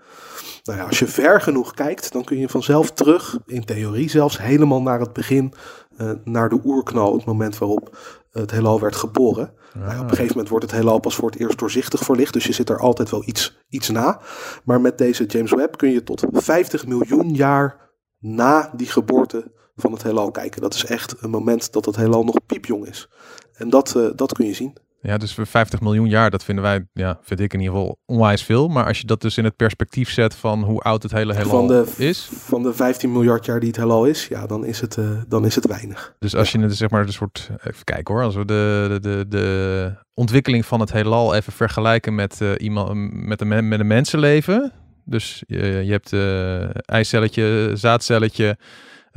Nou 0.64 0.80
ja, 0.80 0.86
als 0.86 1.00
je 1.00 1.08
ver 1.08 1.42
genoeg 1.42 1.74
kijkt, 1.74 2.12
dan 2.12 2.24
kun 2.24 2.38
je 2.38 2.50
vanzelf 2.50 2.92
terug, 2.92 3.38
in 3.46 3.66
theorie 3.66 4.10
zelfs, 4.10 4.38
helemaal 4.38 4.82
naar 4.82 5.00
het 5.00 5.14
begin, 5.14 5.54
eh, 5.98 6.12
naar 6.24 6.50
de 6.50 6.60
oerknal, 6.64 7.14
het 7.14 7.26
moment 7.26 7.58
waarop 7.58 7.98
het 8.38 8.52
heelal 8.52 8.80
werd 8.80 8.96
geboren. 8.96 9.54
Nou 9.74 9.92
ja, 9.92 9.98
op 9.98 10.04
een 10.04 10.10
gegeven 10.10 10.32
moment 10.32 10.50
wordt 10.50 10.66
het 10.66 10.74
heelal 10.74 11.00
pas 11.00 11.16
voor 11.16 11.30
het 11.30 11.40
eerst 11.40 11.60
doorzichtig 11.60 12.00
voor 12.00 12.16
licht, 12.16 12.34
dus 12.34 12.46
je 12.46 12.54
zit 12.54 12.70
er 12.70 12.80
altijd 12.80 13.10
wel 13.10 13.24
iets, 13.26 13.58
iets 13.70 13.90
na. 13.90 14.20
Maar 14.64 14.82
met 14.82 14.98
deze 14.98 15.26
James 15.26 15.52
Webb 15.52 15.78
kun 15.78 15.92
je 15.92 16.04
tot 16.04 16.26
50 16.32 16.88
miljoen 16.88 17.34
jaar 17.34 17.92
na 18.20 18.72
die 18.76 18.88
geboorte 18.88 19.52
van 19.76 19.92
het 19.92 20.04
heelal 20.04 20.32
kijken. 20.32 20.62
Dat 20.62 20.74
is 20.74 20.86
echt 20.86 21.16
een 21.20 21.30
moment 21.30 21.74
dat 21.74 21.86
het 21.86 21.96
heelal 21.96 22.24
nog 22.24 22.46
piepjong 22.46 22.88
is. 22.88 23.10
En 23.54 23.70
dat, 23.70 23.96
eh, 23.96 24.10
dat 24.16 24.34
kun 24.34 24.46
je 24.46 24.54
zien. 24.54 24.78
Ja, 25.08 25.18
dus 25.18 25.34
voor 25.34 25.48
50 25.48 25.82
miljoen 25.82 26.08
jaar, 26.08 26.30
dat 26.30 26.44
vinden 26.44 26.64
wij, 26.64 26.88
ja, 26.94 27.20
vind 27.22 27.40
ik 27.40 27.54
in 27.54 27.60
ieder 27.60 27.76
geval 27.76 28.00
onwijs 28.06 28.44
veel. 28.44 28.68
Maar 28.68 28.86
als 28.86 29.00
je 29.00 29.06
dat 29.06 29.22
dus 29.22 29.38
in 29.38 29.44
het 29.44 29.56
perspectief 29.56 30.10
zet 30.10 30.36
van 30.36 30.64
hoe 30.64 30.80
oud 30.80 31.04
het 31.04 31.12
hele 31.12 31.34
heelal 31.34 31.50
Van 31.50 31.68
de, 31.68 31.86
is. 31.98 32.30
van 32.32 32.64
de 32.64 32.74
15 32.74 33.12
miljard 33.12 33.46
jaar 33.46 33.60
die 33.60 33.68
het 33.68 33.78
heelal 33.78 34.06
is, 34.06 34.28
ja, 34.28 34.46
dan 34.46 34.66
is 34.66 34.82
het, 34.82 34.98
eh, 34.98 35.12
dan 35.28 35.46
is 35.46 35.56
het 35.56 35.68
weinig. 35.68 36.16
Dus 36.20 36.36
als 36.36 36.52
je 36.52 36.60
het 36.60 36.76
zeg 36.76 36.90
maar 36.90 37.02
een 37.06 37.14
soort, 37.14 37.50
even 37.64 37.84
kijken 37.84 38.14
hoor, 38.14 38.24
als 38.24 38.36
we 38.36 38.46
de, 38.46 38.98
de, 39.02 39.26
de, 39.28 39.96
ontwikkeling 40.14 40.66
van 40.66 40.80
het 40.80 40.92
heelal 40.92 41.36
even 41.36 41.54
vergelijken 41.54 42.16
met, 42.16 42.42
eh, 42.42 42.52
iemand, 42.58 43.12
met, 43.14 43.42
een, 43.42 43.48
men- 43.48 43.68
met 43.68 43.80
een 43.80 43.88
mensenleven. 43.88 44.72
Dus 45.06 45.44
je, 45.48 45.58
je 45.66 45.92
hebt 45.92 46.14
eh 46.14 46.90
eicelletje, 46.90 47.72
zaadcelletje, 47.74 48.58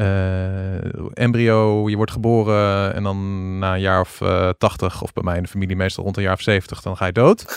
eh, 0.00 1.22
embryo, 1.24 1.88
je 1.88 1.96
wordt 1.96 2.10
geboren 2.12 2.94
en 2.94 3.02
dan 3.02 3.58
na 3.58 3.74
een 3.74 3.80
jaar 3.80 4.00
of 4.00 4.20
eh 4.20 4.48
80, 4.58 5.02
of 5.02 5.12
bij 5.12 5.22
mij 5.22 5.36
in 5.36 5.42
de 5.42 5.48
familie 5.48 5.76
meestal 5.76 6.04
rond 6.04 6.16
een 6.16 6.22
jaar 6.22 6.32
of 6.34 6.40
70, 6.40 6.82
dan 6.82 6.96
ga 6.96 7.06
je 7.06 7.12
dood. 7.12 7.44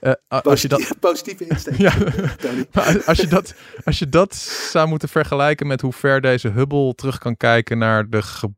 Eh, 0.00 0.12
als 0.28 0.62
je 0.62 0.68
dat, 0.68 0.94
Positieve, 1.00 1.46
insteek. 1.46 1.76
ja, 1.76 1.92
maar 2.72 3.02
als 3.06 3.18
je, 3.18 3.26
dat, 3.26 3.54
als 3.84 3.98
je 3.98 4.08
dat 4.08 4.34
zou 4.70 4.88
moeten 4.88 5.08
vergelijken 5.08 5.66
met 5.66 5.80
hoe 5.80 5.92
ver 5.92 6.20
deze 6.20 6.48
Hubble 6.48 6.94
terug 6.94 7.18
kan 7.18 7.36
kijken 7.36 7.78
naar, 7.78 8.08
de 8.10 8.22
ge- 8.22 8.54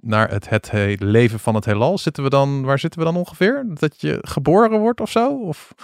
naar 0.00 0.30
het, 0.30 0.48
het 0.48 0.70
he- 0.70 0.94
leven 0.98 1.38
van 1.38 1.54
het 1.54 1.64
heelal, 1.64 1.98
zitten 1.98 2.22
we 2.22 2.30
dan, 2.30 2.62
waar 2.62 2.78
zitten 2.78 2.98
we 3.00 3.06
dan 3.06 3.16
ongeveer? 3.16 3.64
Dat 3.68 4.00
je 4.00 4.18
geboren 4.20 4.78
wordt 4.78 5.00
of 5.00 5.10
zo? 5.10 5.28
Of? 5.40 5.74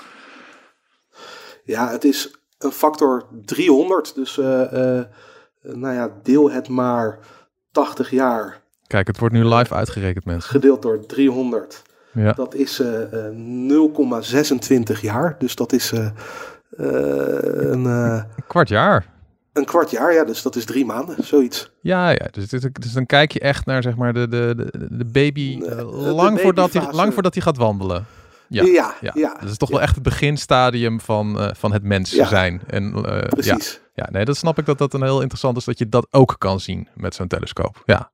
Ja, 1.65 1.91
het 1.91 2.05
is 2.05 2.35
een 2.59 2.73
factor 2.73 3.27
300. 3.44 4.15
Dus 4.15 4.41
nou 5.64 5.94
ja, 5.94 6.11
deel 6.22 6.50
het 6.50 6.69
maar 6.69 7.19
80 7.70 8.11
jaar 8.11 8.62
Kijk, 8.87 9.06
het 9.06 9.19
wordt 9.19 9.34
nu 9.34 9.44
live 9.44 9.74
uitgerekend, 9.74 10.24
mensen. 10.24 10.50
gedeeld 10.50 10.82
door 10.82 11.06
300. 11.06 11.82
Ja. 12.12 12.32
Dat 12.32 12.55
is 12.55 12.81
eh, 12.81 13.27
eh, 13.27 13.34
0,26 14.94 15.00
jaar. 15.00 15.36
Dus 15.39 15.55
dat 15.55 15.72
is 15.72 15.93
eh, 15.93 16.06
eh, 16.77 17.70
een, 17.70 17.86
eh, 17.86 18.22
Een 18.36 18.44
kwart 18.46 18.69
jaar. 18.69 19.06
een 19.53 19.65
kwart 19.65 19.91
jaar. 19.91 20.12
Ja, 20.12 20.24
dus 20.24 20.43
dat 20.43 20.56
is 20.56 20.65
drie 20.65 20.84
maanden, 20.84 21.24
zoiets. 21.24 21.70
Ja, 21.81 22.08
ja. 22.10 22.29
Dus, 22.31 22.48
dus, 22.48 22.93
dan 22.93 23.06
kijk 23.06 23.32
je 23.32 23.41
echt 23.41 23.67
naar 23.67 23.82
zeg 23.82 23.96
maar 23.96 24.12
de, 24.12 24.29
de, 24.29 24.69
de, 24.91 25.05
baby 25.05 25.60
eh, 25.62 25.77
de 25.77 25.84
lang, 25.84 26.41
voordat 26.41 26.72
hij, 26.72 26.93
lang 26.93 27.12
voordat 27.15 27.34
hij 27.34 27.43
gaat 27.43 27.56
wandelen. 27.56 28.06
Ja, 28.48 28.65
Ja, 28.65 28.94
Ja, 29.01 29.13
ja, 29.15 29.36
dat 29.41 29.51
is 29.51 29.56
toch 29.56 29.70
wel 29.70 29.81
echt 29.81 29.94
het 29.94 30.03
beginstadium 30.03 31.01
van, 31.01 31.41
eh, 31.41 31.55
van 31.55 31.72
het 31.72 31.82
mens 31.82 32.10
zijn. 32.10 32.63
En, 32.67 32.93
ja, 32.96 33.20
precies. 33.20 33.81
Ja, 33.94 34.08
nee, 34.10 34.24
dat 34.24 34.36
snap 34.36 34.58
ik 34.58 34.67
dat 34.67 34.79
dat 34.79 34.94
een 34.94 35.03
heel 35.03 35.20
interessant 35.20 35.56
is 35.56 35.65
dat 35.65 35.79
je 35.79 35.89
dat 35.89 36.06
ook 36.10 36.34
kan 36.39 36.60
zien 36.60 36.89
met 36.94 37.15
zo'n 37.15 37.29
telescoop. 37.29 37.82
Ja. 37.84 38.13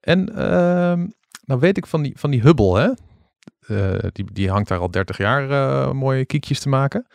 En 0.00 0.36
ehm, 0.36 1.06
nou 1.44 1.60
weet 1.60 1.76
ik 1.76 1.86
van 1.86 2.02
die, 2.02 2.12
van 2.16 2.30
die 2.30 2.40
Hubble, 2.40 2.80
hè? 2.80 2.90
Eh, 3.66 4.08
die, 4.12 4.32
die 4.32 4.50
hangt 4.50 4.68
daar 4.68 4.78
al 4.78 4.90
30 4.90 5.16
jaar 5.16 5.96
mooie 5.96 6.26
kiekjes 6.26 6.60
te 6.60 6.68
maken. 6.68 7.06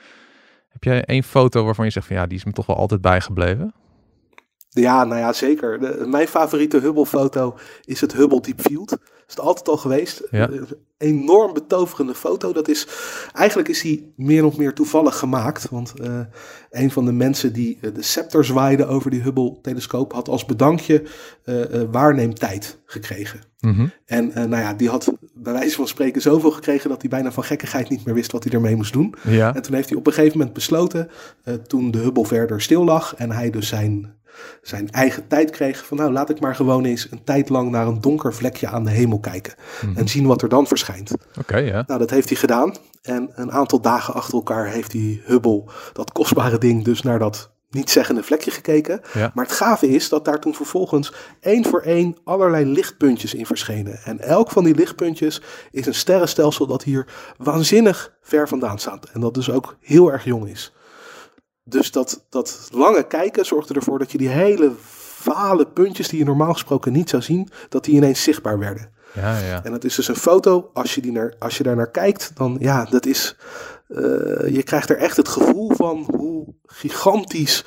Heb 0.69 0.83
jij 0.83 1.05
één 1.05 1.23
foto 1.23 1.63
waarvan 1.63 1.85
je 1.85 1.91
zegt 1.91 2.07
van 2.07 2.15
ja, 2.15 2.27
die 2.27 2.37
is 2.37 2.45
me 2.45 2.51
toch 2.51 2.65
wel 2.65 2.75
altijd 2.75 3.01
bijgebleven? 3.01 3.73
Ja, 4.69 5.03
nou 5.03 5.19
ja, 5.19 5.33
zeker. 5.33 5.79
De, 5.79 6.05
mijn 6.07 6.27
favoriete 6.27 6.79
Hubble-foto 6.79 7.57
is 7.83 8.01
het 8.01 8.13
Hubble 8.13 8.41
Deep 8.41 8.61
Field. 8.61 8.97
Is 9.27 9.35
het 9.35 9.45
altijd 9.45 9.67
al 9.67 9.77
geweest. 9.77 10.23
Ja. 10.31 10.49
Een 10.49 10.67
enorm 10.97 11.53
betoverende 11.53 12.15
foto. 12.15 12.53
Dat 12.53 12.67
is, 12.67 12.87
eigenlijk 13.33 13.69
is 13.69 13.81
die 13.81 14.13
meer 14.15 14.45
of 14.45 14.57
meer 14.57 14.73
toevallig 14.73 15.17
gemaakt. 15.17 15.69
Want 15.69 15.93
eh, 15.99 16.19
een 16.69 16.91
van 16.91 17.05
de 17.05 17.11
mensen 17.11 17.53
die 17.53 17.77
eh, 17.81 17.93
de 17.93 18.01
scepter 18.01 18.45
zwaaide 18.45 18.85
over 18.85 19.11
die 19.11 19.21
Hubble-telescoop... 19.21 20.13
had 20.13 20.27
als 20.27 20.45
bedankje 20.45 21.03
eh, 21.43 21.55
waarneemtijd 21.91 22.79
gekregen. 22.85 23.39
Mhm. 23.59 23.87
En 24.05 24.31
nou 24.33 24.57
ja, 24.57 24.73
die 24.73 24.89
had 24.89 25.13
bij 25.33 25.53
wijze 25.53 25.75
van 25.75 25.87
spreken 25.87 26.21
zoveel 26.21 26.51
gekregen... 26.51 26.89
dat 26.89 27.01
hij 27.01 27.09
bijna 27.09 27.31
van 27.31 27.43
gekkigheid 27.43 27.89
niet 27.89 28.05
meer 28.05 28.15
wist 28.15 28.31
wat 28.31 28.43
hij 28.43 28.53
ermee 28.53 28.75
moest 28.75 28.93
doen. 28.93 29.15
Ja, 29.23 29.55
En 29.55 29.61
toen 29.61 29.75
heeft 29.75 29.89
hij 29.89 29.97
op 29.97 30.07
een 30.07 30.13
gegeven 30.13 30.37
moment 30.37 30.55
besloten, 30.55 31.09
toen 31.67 31.91
de 31.91 31.97
Hubble 31.97 32.25
verder 32.25 32.61
stil 32.61 32.83
lag 32.83 33.15
en 33.15 33.31
hij 33.31 33.49
dus 33.49 33.67
zijn 33.67 34.16
zijn 34.61 34.91
eigen 34.91 35.27
tijd 35.27 35.49
kreeg. 35.49 35.85
Van 35.85 35.97
nou, 35.97 36.11
laat 36.11 36.29
ik 36.29 36.39
maar 36.39 36.55
gewoon 36.55 36.85
eens 36.85 37.07
een 37.11 37.23
tijd 37.23 37.49
lang 37.49 37.71
naar 37.71 37.87
een 37.87 38.01
donker 38.01 38.33
vlekje 38.33 38.67
aan 38.67 38.83
de 38.83 38.91
hemel 38.91 39.19
kijken. 39.19 39.53
Mhm. 39.81 39.97
En 39.97 40.07
zien 40.07 40.25
wat 40.25 40.41
er 40.41 40.49
dan 40.49 40.67
verschijnt. 40.67 41.11
Oké, 41.39 41.57
ja. 41.57 41.83
Nou, 41.87 41.99
dat 41.99 42.09
heeft 42.09 42.29
hij 42.29 42.37
gedaan. 42.37 42.75
En 43.01 43.29
een 43.35 43.51
aantal 43.51 43.81
dagen 43.81 44.13
achter 44.13 44.33
elkaar 44.33 44.67
heeft 44.67 44.91
die 44.91 45.21
Hubble, 45.25 45.63
dat 45.93 46.11
kostbare 46.11 46.57
ding, 46.57 46.83
dus 46.83 47.01
naar 47.01 47.19
dat 47.19 47.55
niet 47.69 47.89
zeggende 47.89 48.23
vlekje 48.23 48.51
gekeken. 48.51 49.01
Ja. 49.13 49.31
Maar 49.33 49.45
het 49.45 49.53
gave 49.53 49.89
is 49.89 50.09
dat 50.09 50.25
daar 50.25 50.39
toen 50.39 50.53
vervolgens 50.53 51.13
één 51.39 51.65
voor 51.65 51.81
één 51.81 52.17
allerlei 52.23 52.65
lichtpuntjes 52.65 53.33
in 53.33 53.45
verschenen. 53.45 53.99
En 54.03 54.19
elk 54.19 54.51
van 54.51 54.63
die 54.63 54.75
lichtpuntjes 54.75 55.41
is 55.71 55.85
een 55.85 55.93
sterrenstelsel 55.93 56.67
dat 56.67 56.83
hier 56.83 57.07
waanzinnig 57.37 58.13
ver 58.21 58.47
vandaan 58.47 58.79
staat. 58.79 59.09
En 59.13 59.21
dat 59.21 59.33
dus 59.33 59.49
ook 59.49 59.77
heel 59.81 60.11
erg 60.11 60.23
jong 60.23 60.49
is. 60.49 60.73
Dus 61.69 61.91
dat, 61.91 62.25
dat 62.29 62.69
lange 62.73 63.07
kijken 63.07 63.45
zorgde 63.45 63.73
ervoor 63.73 63.99
dat 63.99 64.11
je 64.11 64.17
die 64.17 64.29
hele 64.29 64.71
vale 64.79 65.67
puntjes 65.67 66.07
die 66.09 66.19
je 66.19 66.25
normaal 66.25 66.53
gesproken 66.53 66.91
niet 66.93 67.09
zou 67.09 67.21
zien, 67.21 67.49
dat 67.69 67.83
die 67.85 67.95
ineens 67.95 68.23
zichtbaar 68.23 68.59
werden. 68.59 68.89
Ja, 69.13 69.37
ja. 69.39 69.63
En 69.63 69.71
dat 69.71 69.83
is 69.83 69.95
dus 69.95 70.07
een 70.07 70.15
foto. 70.15 70.69
Als 70.73 70.95
je, 70.95 71.01
die 71.01 71.11
naar, 71.11 71.35
als 71.39 71.57
je 71.57 71.63
daar 71.63 71.75
naar 71.75 71.91
kijkt, 71.91 72.31
dan 72.35 72.57
ja, 72.59 72.85
dat 72.85 73.05
is. 73.05 73.35
eh, 73.87 73.97
je 74.47 74.61
krijgt 74.63 74.89
er 74.89 74.97
echt 74.97 75.17
het 75.17 75.27
gevoel 75.27 75.71
van 75.75 76.07
hoe 76.15 76.55
gigantisch 76.63 77.65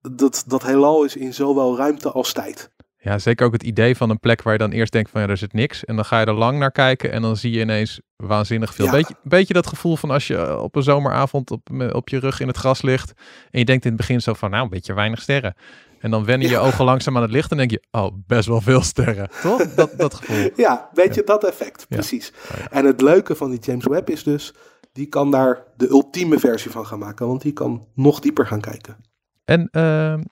dat, 0.00 0.44
dat 0.46 0.62
heelal 0.62 1.04
is 1.04 1.16
in 1.16 1.34
zowel 1.34 1.76
ruimte 1.76 2.10
als 2.10 2.32
tijd. 2.32 2.70
Ja, 3.06 3.18
zeker 3.18 3.46
ook 3.46 3.52
het 3.52 3.62
idee 3.62 3.96
van 3.96 4.10
een 4.10 4.20
plek 4.20 4.42
waar 4.42 4.52
je 4.52 4.58
dan 4.58 4.70
eerst 4.70 4.92
denkt 4.92 5.10
van 5.10 5.20
ja, 5.20 5.28
er 5.28 5.36
zit 5.36 5.52
niks. 5.52 5.84
En 5.84 5.96
dan 5.96 6.04
ga 6.04 6.20
je 6.20 6.26
er 6.26 6.32
lang 6.34 6.58
naar 6.58 6.72
kijken 6.72 7.12
en 7.12 7.22
dan 7.22 7.36
zie 7.36 7.52
je 7.52 7.60
ineens 7.60 8.00
waanzinnig 8.16 8.74
veel. 8.74 8.84
Ja. 8.84 8.90
Beetje, 8.90 9.14
beetje 9.22 9.54
dat 9.54 9.66
gevoel 9.66 9.96
van 9.96 10.10
als 10.10 10.26
je 10.26 10.36
eh, 10.36 10.62
op 10.62 10.76
een 10.76 10.82
zomeravond 10.82 11.50
op, 11.50 11.70
op 11.92 12.08
je 12.08 12.18
rug 12.18 12.40
in 12.40 12.46
het 12.46 12.56
gras 12.56 12.82
ligt. 12.82 13.12
En 13.50 13.58
je 13.58 13.64
denkt 13.64 13.84
in 13.84 13.90
het 13.90 14.00
begin 14.00 14.20
zo 14.20 14.32
van 14.32 14.50
nou, 14.50 14.62
een 14.64 14.70
beetje 14.70 14.94
weinig 14.94 15.20
sterren. 15.20 15.54
En 15.98 16.10
dan 16.10 16.24
wennen 16.24 16.48
je 16.48 16.54
Ja. 16.54 16.60
ogen 16.60 16.84
langzaam 16.84 17.16
aan 17.16 17.22
het 17.22 17.30
licht 17.30 17.50
en 17.50 17.56
denk 17.56 17.70
je, 17.70 17.82
oh, 17.90 18.12
best 18.26 18.48
wel 18.48 18.60
veel 18.60 18.82
sterren. 18.82 19.28
Toch? 19.42 19.74
Dat, 19.74 19.98
dat 19.98 20.14
gevoel. 20.14 20.50
Ja, 20.56 20.90
weet 20.92 21.14
je, 21.14 21.24
dat 21.24 21.44
effect, 21.44 21.86
precies. 21.88 22.32
Oh. 22.50 22.64
En 22.70 22.84
het 22.84 23.00
leuke 23.00 23.34
van 23.34 23.50
die 23.50 23.60
James 23.60 23.86
Webb 23.86 24.10
is 24.10 24.22
dus, 24.22 24.54
die 24.92 25.06
kan 25.06 25.30
daar 25.30 25.64
de 25.76 25.88
ultieme 25.88 26.38
versie 26.38 26.70
van 26.70 26.86
gaan 26.86 26.98
maken, 26.98 27.26
want 27.26 27.42
die 27.42 27.52
kan 27.52 27.86
nog 27.94 28.20
dieper 28.20 28.46
gaan 28.46 28.60
kijken. 28.60 28.96
En 29.44 29.68
ehm, 29.70 30.22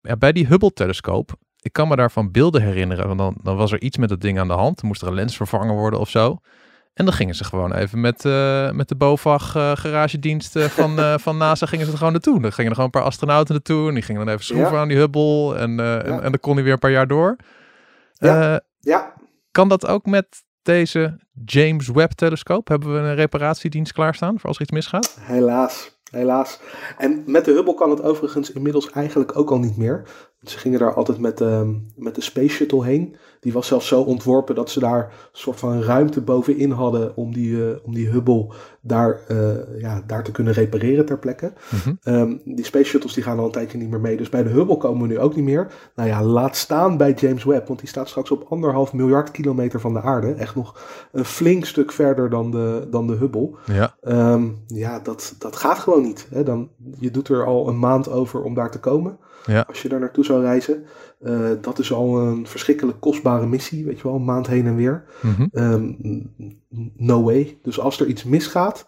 ja, 0.00 0.16
bij 0.16 0.32
die 0.32 0.46
Hubble-telescoop, 0.46 1.36
ik 1.62 1.72
kan 1.72 1.88
me 1.88 1.96
daarvan 1.96 2.30
beelden 2.30 2.62
herinneren. 2.62 3.06
Want 3.06 3.18
dan, 3.18 3.36
dan 3.42 3.56
was 3.56 3.72
er 3.72 3.80
iets 3.80 3.96
met 3.96 4.08
dat 4.08 4.20
ding 4.20 4.38
aan 4.38 4.48
de 4.48 4.54
hand. 4.54 4.80
Dan 4.80 4.86
moest 4.86 5.02
er 5.02 5.08
een 5.08 5.14
lens 5.14 5.36
vervangen 5.36 5.74
worden 5.74 6.00
of 6.00 6.08
zo. 6.08 6.38
En 6.94 7.04
dan 7.04 7.14
gingen 7.14 7.34
ze 7.34 7.44
gewoon 7.44 7.74
even 7.74 8.00
met, 8.00 8.24
eh, 8.24 8.70
met 8.70 8.88
de 8.88 8.96
BOVAG 8.96 9.56
eh, 9.56 9.72
garagedienst 9.74 10.58
van, 10.78 10.98
eh, 10.98 11.18
van 11.18 11.36
NASA 11.36 11.66
gingen 11.66 11.86
ze 11.86 11.92
er 11.92 11.98
gewoon 11.98 12.12
naartoe. 12.12 12.40
Dan 12.40 12.52
gingen 12.52 12.70
er 12.70 12.76
gewoon 12.76 12.90
een 12.92 13.00
paar 13.00 13.08
astronauten 13.08 13.54
naartoe. 13.54 13.88
En 13.88 13.94
die 13.94 14.02
gingen 14.02 14.24
dan 14.24 14.34
even 14.34 14.44
schroeven 14.44 14.72
Ja. 14.72 14.80
aan 14.80 14.88
die 14.88 14.96
Hubble. 14.96 15.54
En, 15.56 15.80
en, 16.04 16.20
dan 16.22 16.40
kon 16.40 16.54
hij 16.54 16.62
weer 16.64 16.72
een 16.72 16.78
paar 16.78 16.90
jaar 16.90 17.06
door. 17.06 17.36
Ja. 18.12 18.60
Ja, 18.80 19.12
kan 19.50 19.68
dat 19.68 19.86
ook 19.86 20.06
met 20.06 20.44
deze 20.62 21.18
James 21.44 21.88
Webb-telescoop? 21.88 22.68
Hebben 22.68 22.92
we 22.92 22.98
een 22.98 23.14
reparatiedienst 23.14 23.92
klaarstaan 23.92 24.38
voor 24.38 24.48
als 24.48 24.56
er 24.56 24.62
iets 24.62 24.72
misgaat? 24.72 25.18
helaas. 25.20 25.98
Helaas. 26.10 26.60
En 26.98 27.22
met 27.26 27.44
de 27.44 27.52
Hubble 27.52 27.74
kan 27.74 27.90
het 27.90 28.02
overigens 28.02 28.52
inmiddels 28.52 28.90
eigenlijk 28.90 29.36
ook 29.36 29.50
al 29.50 29.58
niet 29.58 29.76
meer. 29.76 30.06
Ze 30.42 30.58
gingen 30.58 30.78
daar 30.78 30.94
altijd 30.94 31.18
met, 31.18 31.40
ehm, 31.40 31.74
met 31.96 32.14
de 32.14 32.20
Space 32.20 32.48
Shuttle 32.48 32.84
heen. 32.84 33.16
Die 33.40 33.52
was 33.52 33.66
zelfs 33.66 33.86
zo 33.86 34.00
ontworpen 34.00 34.54
dat 34.54 34.70
ze 34.70 34.80
daar 34.80 35.02
een 35.02 35.10
soort 35.32 35.58
van 35.58 35.82
ruimte 35.82 36.20
bovenin 36.20 36.70
hadden 36.70 37.16
om 37.16 37.32
die, 37.32 37.70
eh, 37.70 37.76
om 37.82 37.94
die 37.94 38.08
Hubble 38.08 38.52
daar, 38.80 39.20
eh, 39.28 39.80
ja, 39.80 40.02
daar 40.06 40.24
te 40.24 40.32
kunnen 40.32 40.52
repareren 40.52 41.06
ter 41.06 41.18
plekke. 41.18 41.52
Mhm. 41.70 41.94
Ehm, 42.02 42.36
die 42.44 42.64
Space 42.64 42.84
Shuttles 42.84 43.14
die 43.14 43.22
gaan 43.22 43.38
al 43.38 43.44
een 43.44 43.50
tijdje 43.50 43.78
niet 43.78 43.90
meer 43.90 44.00
mee. 44.00 44.16
Dus 44.16 44.28
bij 44.28 44.42
de 44.42 44.48
Hubble 44.48 44.76
komen 44.76 45.02
we 45.02 45.14
nu 45.14 45.18
ook 45.18 45.36
niet 45.36 45.44
meer. 45.44 45.72
Nou 45.94 46.08
ja, 46.08 46.22
laat 46.22 46.56
staan 46.56 46.96
bij 46.96 47.12
James 47.12 47.44
Webb. 47.44 47.66
Want 47.66 47.80
die 47.80 47.88
staat 47.88 48.08
straks 48.08 48.30
op 48.30 48.46
anderhalf 48.48 48.92
miljard 48.92 49.30
kilometer 49.30 49.80
van 49.80 49.92
de 49.92 50.00
aarde. 50.00 50.32
Echt 50.32 50.54
nog 50.54 50.80
een 51.12 51.24
flink 51.24 51.64
stuk 51.64 51.92
verder 51.92 52.30
dan 52.30 52.50
de, 52.50 52.86
dan 52.90 53.06
de 53.06 53.14
Hubble. 53.14 53.50
Ja, 53.64 53.94
Ehm, 54.00 54.48
ja, 54.66 54.98
dat, 54.98 55.34
dat 55.38 55.56
gaat 55.56 55.78
gewoon 55.78 56.02
niet. 56.02 56.26
Hè? 56.30 56.42
Dan, 56.42 56.68
je 56.98 57.10
doet 57.10 57.28
er 57.28 57.44
al 57.44 57.68
een 57.68 57.78
maand 57.78 58.10
over 58.10 58.42
om 58.42 58.54
daar 58.54 58.70
te 58.70 58.80
komen. 58.80 59.18
Ja. 59.46 59.64
Als 59.68 59.82
je 59.82 59.88
daar 59.88 60.00
naartoe 60.00 60.24
zou 60.24 60.42
reizen. 60.42 60.84
Eh, 61.20 61.50
dat 61.60 61.78
is 61.78 61.92
al 61.92 62.18
een 62.18 62.46
verschrikkelijk 62.46 63.00
missie. 63.38 63.84
Weet 63.84 63.96
je 63.96 64.02
wel, 64.02 64.14
een 64.14 64.24
maand 64.24 64.46
heen 64.46 64.66
en 64.66 64.76
weer. 64.76 65.04
Mhm. 65.22 65.46
Ehm, 65.52 65.92
no 66.96 67.22
way. 67.22 67.58
Dus 67.62 67.80
als 67.80 68.00
er 68.00 68.06
iets 68.06 68.24
misgaat. 68.24 68.86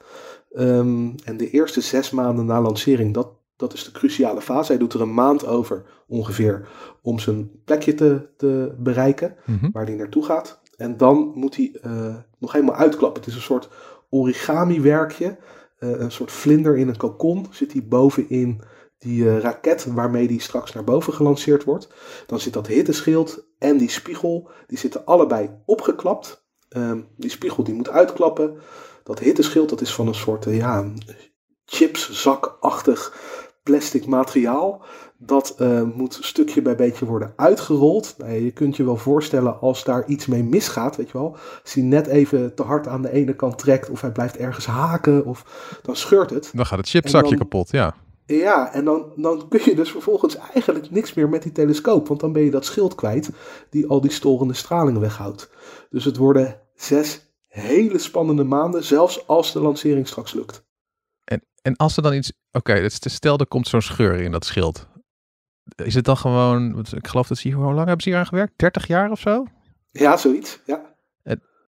ehm, 0.53 1.11
en 1.25 1.37
de 1.37 1.51
eerste 1.51 1.81
zes 1.81 2.11
maanden 2.11 2.47
na 2.47 2.61
lancering, 2.61 3.15
dat, 3.15 3.29
dat 3.57 3.73
is 3.73 3.85
de 3.85 3.91
cruciale 3.91 4.41
fase. 4.41 4.71
Hij 4.73 4.81
doet 4.81 4.93
er 4.93 5.01
een 5.01 5.15
maand 5.15 5.47
over 5.47 5.83
ongeveer 6.07 6.69
om 7.03 7.19
zijn 7.19 7.51
plekje 7.65 7.95
te, 7.95 8.29
te 8.37 8.75
bereiken 8.79 9.35
Mhm. 9.47 9.69
waar 9.73 9.85
hij 9.87 9.95
naartoe 9.95 10.25
gaat. 10.25 10.61
En 10.77 10.97
dan 10.97 11.33
moet 11.35 11.57
hij 11.57 11.73
eh, 11.83 12.15
nog 12.39 12.53
helemaal 12.53 12.75
uitklappen. 12.75 13.21
Het 13.23 13.31
is 13.31 13.37
een 13.37 13.43
soort 13.43 13.69
origami-werkje. 14.11 15.37
Eh, 15.79 15.91
een 15.91 16.11
soort 16.13 16.33
vlinder 16.33 16.77
in 16.77 16.89
een 16.89 16.97
kokon 16.97 17.47
zit 17.51 17.73
hij 17.73 17.85
bovenin 17.87 18.61
die 19.03 19.29
eh, 19.29 19.39
raket 19.39 19.85
waarmee 19.85 20.29
die 20.29 20.41
straks 20.41 20.73
naar 20.73 20.85
boven 20.85 21.13
gelanceerd 21.13 21.65
wordt. 21.65 21.89
Dan 22.27 22.41
zit 22.41 22.53
dat 22.53 22.67
hitteschild 22.67 23.47
en 23.59 23.77
die 23.77 23.91
spiegel, 23.91 24.51
die 24.67 24.79
zitten 24.79 25.05
allebei 25.05 25.51
opgeklapt. 25.65 26.45
Ehm, 26.69 27.01
die 27.17 27.31
spiegel 27.31 27.65
die 27.65 27.75
moet 27.75 27.89
uitklappen. 27.91 28.61
Dat 29.05 29.19
hitteschild 29.19 29.69
dat 29.69 29.81
is 29.81 29.95
van 29.95 30.07
een 30.07 30.15
soort 30.15 30.47
eh, 30.47 30.57
ja, 30.57 30.93
chipszakachtig 31.65 33.17
plastic 33.63 34.07
materiaal. 34.07 34.85
Dat 35.19 35.55
eh, 35.59 35.83
moet 35.83 36.19
stukje 36.21 36.63
bij 36.63 36.77
beetje 36.77 37.05
worden 37.05 37.33
uitgerold. 37.37 38.15
Nou 38.19 38.33
je 38.33 38.51
kunt 38.51 38.77
je 38.77 38.85
wel 38.85 38.97
voorstellen 38.97 39.61
als 39.61 39.85
daar 39.85 40.07
iets 40.07 40.27
mee 40.27 40.45
misgaat, 40.45 40.97
weet 40.97 41.11
je 41.11 41.19
wel. 41.19 41.37
Als 41.63 41.75
hij 41.75 41.83
net 41.83 42.07
even 42.07 42.55
te 42.55 42.63
hard 42.63 42.87
aan 42.87 43.03
de 43.03 43.13
ene 43.13 43.37
kant 43.37 43.59
trekt 43.59 43.91
of 43.91 44.01
hij 44.01 44.13
blijft 44.13 44.37
ergens 44.37 44.67
haken 44.67 45.25
of 45.25 45.45
dan 45.83 45.97
scheurt 45.97 46.31
het. 46.31 46.51
Dan 46.55 46.67
gaat 46.67 46.79
het 46.79 46.89
chipzakje 46.89 47.29
dan- 47.29 47.39
kapot, 47.39 47.71
ja. 47.71 47.95
Ja, 48.27 48.73
en 48.73 48.85
dan, 48.85 49.13
dan 49.17 49.49
kun 49.49 49.61
je 49.65 49.75
dus 49.75 49.91
vervolgens 49.91 50.37
eigenlijk 50.37 50.91
niks 50.91 51.15
meer 51.15 51.29
met 51.29 51.43
die 51.43 51.53
telescoop. 51.53 52.09
Want 52.09 52.21
dan 52.21 52.33
ben 52.33 52.43
je 52.43 52.51
dat 52.51 52.65
schild 52.65 52.95
kwijt 52.95 53.31
die 53.71 53.87
al 53.87 54.01
die 54.01 54.11
storende 54.11 54.55
straling 54.55 54.99
weghoudt. 54.99 55.51
Dus 55.91 56.05
het 56.05 56.17
worden 56.17 56.61
zes 56.75 57.33
hele 57.49 57.99
spannende 57.99 58.45
maanden, 58.45 58.85
zelfs 58.85 59.27
als 59.27 59.53
de 59.53 59.61
lancering 59.61 60.09
straks 60.09 60.33
lukt. 60.33 60.65
En, 61.25 61.47
en 61.63 61.77
als 61.77 61.97
er 61.97 62.03
dan 62.03 62.15
iets... 62.15 62.33
Oké, 62.53 62.81
dus 62.81 62.99
stel 63.15 63.39
er 63.39 63.47
komt 63.47 63.69
zo'n 63.69 63.83
scheur 63.83 64.21
in 64.21 64.33
dat 64.33 64.45
schild. 64.45 64.87
Is 65.77 65.95
het 65.95 66.05
dan 66.05 66.17
gewoon... 66.17 66.87
Ik 66.93 67.07
geloof 67.07 67.27
dat 67.29 67.39
ze 67.39 67.49
hier... 67.49 67.57
Hoe 67.57 67.73
lang 67.73 67.87
hebben 67.87 68.03
ze 68.03 68.09
hier 68.09 68.19
aan 68.19 68.27
gewerkt? 68.27 68.53
30 68.57 68.87
jaar 68.87 69.11
of 69.11 69.21
zo? 69.21 69.45
Ja, 69.91 70.17
zoiets. 70.17 70.61
Ja, 70.67 70.95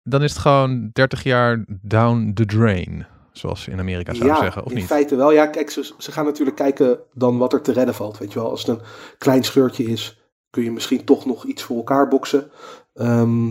Dan 0.03 0.23
is 0.23 0.31
het 0.31 0.41
gewoon 0.41 0.91
30 0.93 1.23
jaar 1.23 1.65
down 1.83 2.33
the 2.35 2.47
drain. 2.47 3.07
Zoals 3.33 3.63
ze 3.63 3.71
in 3.71 3.79
Amerika 3.79 4.15
zouden 4.15 4.37
ja 4.37 4.43
zeggen, 4.43 4.65
of 4.65 4.71
in 4.71 4.77
niet? 4.77 4.87
feite 4.87 5.17
wel. 5.17 5.33
Ja, 5.33 5.47
kijk, 5.47 5.71
ze, 5.71 5.95
ze 5.99 6.13
gaan 6.13 6.25
natuurlijk 6.25 6.57
kijken 6.57 7.01
dan 7.15 7.39
wat 7.39 7.53
er 7.53 7.63
te 7.63 7.73
redden 7.73 7.95
valt. 7.95 8.19
Weet 8.19 8.33
je 8.33 8.39
wel, 8.39 8.51
als 8.51 8.67
het 8.67 8.79
een 8.79 8.85
klein 9.19 9.45
scheurtje 9.45 9.85
is, 9.85 10.23
kun 10.51 10.63
je 10.63 10.71
misschien 10.71 11.05
toch 11.05 11.27
nog 11.27 11.45
iets 11.45 11.63
voor 11.63 11.77
elkaar 11.77 12.09
boksen. 12.09 12.51
Ehm, 12.95 13.51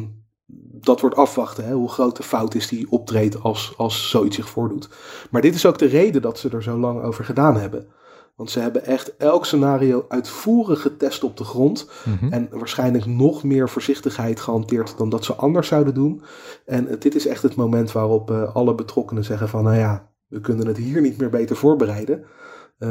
dat 0.82 1.02
wordt 1.02 1.16
afwachten, 1.16 1.66
hè, 1.66 1.74
hoe 1.74 1.90
groot 1.90 2.18
de 2.18 2.24
fout 2.24 2.56
is 2.56 2.68
die 2.68 2.92
optreedt 2.92 3.42
als, 3.42 3.74
als 3.78 4.10
zoiets 4.10 4.36
zich 4.36 4.50
voordoet. 4.50 4.90
Maar 5.30 5.42
dit 5.42 5.56
is 5.56 5.66
ook 5.66 5.78
de 5.78 5.86
reden 5.86 6.22
dat 6.22 6.40
ze 6.40 6.50
er 6.50 6.64
zo 6.64 6.78
lang 6.78 7.02
over 7.02 7.26
gedaan 7.26 7.58
hebben. 7.58 7.88
Want 8.36 8.52
ze 8.52 8.60
hebben 8.60 8.86
echt 8.86 9.18
elk 9.18 9.46
scenario 9.46 10.06
uitvoerig 10.08 10.82
getest 10.82 11.24
op 11.24 11.38
de 11.38 11.44
grond. 11.44 11.90
Mhm. 12.06 12.34
En 12.34 12.48
waarschijnlijk 12.52 13.06
nog 13.06 13.44
meer 13.44 13.70
voorzichtigheid 13.70 14.40
gehanteerd 14.40 14.98
dan 14.98 15.10
dat 15.10 15.26
ze 15.26 15.34
anders 15.34 15.68
zouden 15.68 15.94
doen. 15.94 16.22
En 16.66 16.88
eh, 16.88 17.00
dit 17.00 17.16
is 17.16 17.28
echt 17.28 17.44
het 17.44 17.56
moment 17.56 17.92
waarop 17.92 18.32
eh, 18.32 18.56
alle 18.56 18.76
betrokkenen 18.76 19.24
zeggen 19.24 19.50
van... 19.50 19.64
nou 19.64 19.78
ja, 19.78 20.10
we 20.28 20.42
kunnen 20.42 20.68
het 20.68 20.78
hier 20.78 21.02
niet 21.02 21.18
meer 21.18 21.30
beter 21.30 21.56
voorbereiden. 21.56 22.24
Eh, 22.78 22.90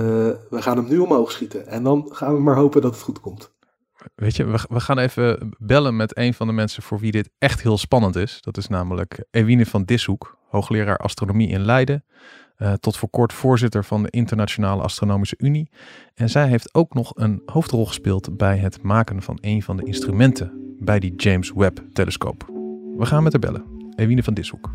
we 0.50 0.62
gaan 0.62 0.76
hem 0.76 0.88
nu 0.88 0.99
omhoog 0.99 1.30
schieten. 1.30 1.66
En 1.66 1.82
dan 1.82 2.09
gaan 2.12 2.35
we 2.35 2.40
maar 2.40 2.56
hopen 2.56 2.82
dat 2.82 2.94
het 2.94 3.02
goed 3.02 3.20
komt. 3.20 3.52
Weet 4.14 4.37
je, 4.37 4.44
we, 4.44 4.59
we 4.68 4.80
gaan 4.80 4.99
even 4.99 5.54
bellen 5.59 5.97
met 5.97 6.16
een 6.16 6.35
van 6.35 6.47
de 6.47 6.52
mensen 6.52 6.82
voor 6.82 6.99
wie 6.99 7.12
dit 7.12 7.30
echt 7.38 7.62
heel 7.62 7.78
spannend 7.78 8.16
is. 8.16 8.38
Dat 8.40 8.56
is 8.56 8.68
namelijk 8.68 9.25
Ewine 9.30 9.66
van 9.66 9.85
Dishoek, 9.85 10.38
hoogleraar 10.49 10.97
astronomie 10.97 11.49
in 11.49 11.64
Leiden. 11.64 12.04
Eh, 12.61 12.73
tot 12.73 12.97
voor 12.97 13.09
kort 13.09 13.33
voorzitter 13.33 13.85
van 13.85 14.02
de 14.02 14.11
Internationale 14.11 14.83
Astronomische 14.83 15.35
Unie. 15.38 15.71
En 16.14 16.29
zij 16.29 16.49
heeft 16.49 16.75
ook 16.75 16.95
nog 16.95 17.12
een 17.14 17.43
hoofdrol 17.47 17.87
gespeeld 17.87 18.37
bij 18.37 18.59
het 18.59 18.83
maken 18.83 19.23
van 19.23 19.38
een 19.40 19.62
van 19.62 19.76
de 19.76 19.85
instrumenten 19.85 20.76
bij 20.79 20.99
die 20.99 21.14
James 21.17 21.52
Webb-telescoop. 21.55 22.45
We 22.97 23.07
gaan 23.07 23.23
met 23.23 23.33
haar 23.33 23.40
bellen. 23.40 23.64
Ewine 23.97 24.23
van 24.23 24.35
Dishoek. 24.35 24.71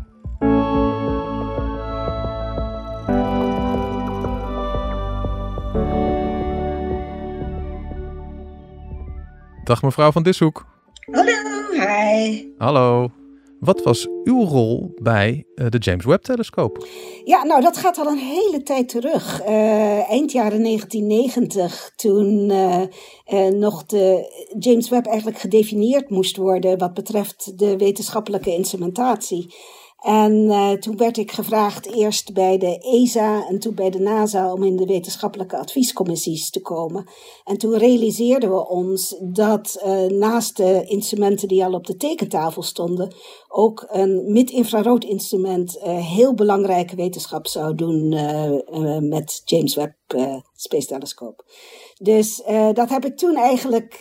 Dag 9.64 9.82
mevrouw 9.82 10.12
van 10.12 10.22
Dishoek. 10.22 10.66
Hallo, 11.10 11.32
hi. 11.72 12.44
Hallo. 12.58 13.10
Wat 13.60 13.82
was 13.82 14.08
uw 14.24 14.44
rol 14.44 14.90
bij 15.02 15.44
uh, 15.54 15.66
de 15.68 15.78
James 15.78 16.04
Webb 16.04 16.24
telescoop? 16.24 16.86
Ja, 17.24 17.44
nou 17.44 17.60
dat 17.60 17.76
gaat 17.76 17.98
al 17.98 18.06
een 18.06 18.18
hele 18.18 18.62
tijd 18.62 18.88
terug. 18.88 19.42
Uh, 19.42 20.10
eind 20.10 20.32
jaren 20.32 20.62
1990, 20.62 21.92
toen 21.96 22.50
uh, 22.50 23.48
nog 23.48 23.86
de 23.86 24.34
James 24.58 24.88
Webb 24.88 25.06
eigenlijk 25.06 25.38
gedefinieerd 25.38 26.10
moest 26.10 26.36
worden 26.36 26.78
wat 26.78 26.94
betreft 26.94 27.58
de 27.58 27.76
wetenschappelijke 27.76 28.54
instrumentatie. 28.54 29.54
En 30.06 30.32
uh, 30.32 30.72
toen 30.72 30.96
werd 30.96 31.16
ik 31.16 31.32
gevraagd 31.32 31.86
eerst 31.94 32.32
bij 32.32 32.58
de 32.58 32.78
ESA 32.78 33.46
en 33.48 33.58
toen 33.58 33.74
bij 33.74 33.90
de 33.90 33.98
NASA 33.98 34.52
om 34.52 34.62
in 34.62 34.76
de 34.76 34.84
wetenschappelijke 34.84 35.56
adviescommissies 35.56 36.50
te 36.50 36.60
komen. 36.60 37.06
En 37.44 37.58
toen 37.58 37.78
realiseerden 37.78 38.50
we 38.50 38.68
ons 38.68 39.16
dat 39.20 39.82
uh, 39.86 40.04
naast 40.04 40.56
de 40.56 40.84
instrumenten 40.84 41.48
die 41.48 41.64
al 41.64 41.72
op 41.72 41.86
de 41.86 41.96
tekentafel 41.96 42.62
stonden, 42.62 43.14
ook 43.48 43.84
een 43.88 44.32
mid-infrarood 44.32 45.04
instrument 45.04 45.76
uh, 45.76 46.06
heel 46.06 46.34
belangrijke 46.34 46.96
wetenschap 46.96 47.46
zou 47.46 47.74
doen 47.74 48.08
met 49.08 49.42
James 49.44 49.74
Webb 49.74 49.94
Space 50.54 50.86
Telescope. 50.86 51.44
Dus 51.98 52.42
dat 52.72 52.88
heb 52.88 53.04
ik 53.04 53.16
toen 53.16 53.36
eigenlijk 53.36 53.96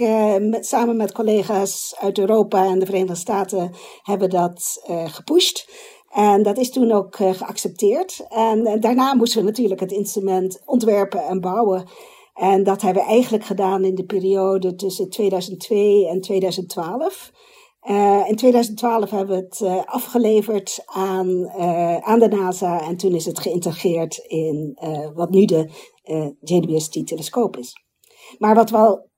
samen 0.59 0.95
met 0.95 1.11
collega's 1.11 1.95
uit 1.99 2.17
Europa 2.17 2.65
en 2.65 2.79
de 2.79 2.85
Verenigde 2.85 3.15
Staten 3.15 3.71
hebben 4.03 4.29
dat 4.29 4.83
gepusht. 5.05 5.67
En 6.15 6.43
dat 6.43 6.57
is 6.57 6.71
toen 6.71 6.91
ook 6.91 7.15
geaccepteerd. 7.15 8.25
En 8.29 8.79
daarna 8.79 9.13
moesten 9.13 9.39
we 9.39 9.45
natuurlijk 9.45 9.79
het 9.79 9.91
instrument 9.91 10.61
ontwerpen 10.65 11.23
en 11.23 11.41
bouwen. 11.41 11.87
En 12.33 12.63
dat 12.63 12.81
hebben 12.81 13.03
we 13.03 13.09
eigenlijk 13.09 13.45
gedaan 13.45 13.83
in 13.83 13.95
de 13.95 14.05
periode 14.05 14.75
tussen 14.75 15.09
2002 15.09 16.07
en 16.07 16.21
2012. 16.21 17.31
Uh, 17.89 18.23
in 18.27 18.35
2012 18.35 19.09
hebben 19.09 19.35
we 19.35 19.43
het 19.43 19.85
afgeleverd 19.85 20.83
aan, 20.85 21.49
aan 22.01 22.19
de 22.19 22.27
NASA 22.27 22.81
en 22.81 22.97
toen 22.97 23.13
is 23.13 23.25
het 23.25 23.39
geïntegreerd 23.39 24.17
in 24.17 24.77
wat 25.13 25.29
nu 25.29 25.45
de 25.45 25.69
JWST-telescoop 26.39 27.57
is. 27.57 27.73
Maar 28.37 28.55
wat 28.55 28.69
wel 28.69 29.09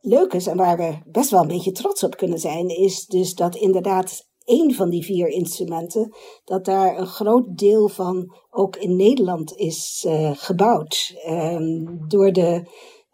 leuk 0.00 0.32
is 0.32 0.46
en 0.46 0.56
waar 0.56 0.76
we 0.76 0.98
best 1.06 1.30
wel 1.30 1.40
een 1.40 1.48
beetje 1.48 1.72
trots 1.72 2.04
op 2.04 2.16
kunnen 2.16 2.38
zijn, 2.38 2.68
is 2.68 3.06
dus 3.06 3.34
dat 3.34 3.56
inderdaad 3.56 4.28
één 4.46 4.74
van 4.74 4.90
die 4.90 5.04
vier 5.04 5.28
instrumenten, 5.28 6.14
dat 6.44 6.64
daar 6.64 6.98
een 6.98 7.06
groot 7.06 7.58
deel 7.58 7.88
van 7.88 8.34
ook 8.50 8.76
in 8.76 8.96
Nederland 8.96 9.56
is 9.56 10.04
uh, 10.08 10.30
gebouwd 10.34 11.14
um, 11.28 12.04
door 12.08 12.32
de 12.32 12.62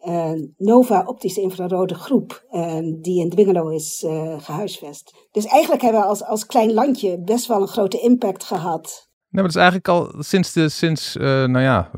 uh, 0.05 0.33
Nova 0.57 1.05
Optische 1.07 1.41
Infrarode 1.41 1.95
Groep, 1.95 2.47
uh, 2.51 2.79
die 3.01 3.21
in 3.21 3.31
Dwingelo 3.31 3.69
is 3.69 4.03
uh, 4.03 4.41
gehuisvest. 4.41 5.29
Dus 5.31 5.47
eigenlijk 5.47 5.83
hebben 5.83 6.01
we 6.01 6.07
als, 6.07 6.25
als 6.25 6.47
klein 6.47 6.73
landje 6.73 7.21
best 7.21 7.47
wel 7.47 7.61
een 7.61 7.69
grote 7.69 7.99
impact 8.01 8.45
gehad 8.45 9.11
Nee, 9.33 9.43
dat 9.43 9.53
is 9.53 9.61
eigenlijk 9.61 9.89
al 9.89 10.15
sinds, 10.19 10.53
de, 10.53 10.69
sinds 10.69 11.17
uh, 11.17 11.23
nou 11.25 11.61
ja, 11.61 11.91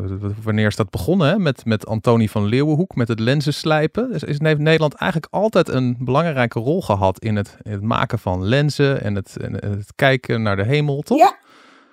wanneer 0.42 0.66
is 0.66 0.76
dat 0.76 0.90
begonnen? 0.90 1.28
Hè? 1.28 1.38
Met, 1.38 1.64
met 1.64 1.86
Antonie 1.86 2.30
van 2.30 2.44
Leeuwenhoek, 2.44 2.94
met 2.94 3.08
het 3.08 3.20
lenzenslijpen. 3.20 4.12
Is, 4.12 4.22
is, 4.22 4.40
heeft 4.40 4.60
Nederland 4.60 4.94
eigenlijk 4.94 5.32
altijd 5.32 5.68
een 5.68 5.96
belangrijke 5.98 6.58
rol 6.58 6.82
gehad 6.82 7.18
in 7.18 7.36
het, 7.36 7.56
in 7.62 7.72
het 7.72 7.82
maken 7.82 8.18
van 8.18 8.44
lenzen 8.44 9.02
en 9.02 9.14
het, 9.14 9.36
en 9.36 9.52
het 9.52 9.92
kijken 9.94 10.42
naar 10.42 10.56
de 10.56 10.64
hemel, 10.64 11.00
toch? 11.00 11.18
Ja, 11.18 11.36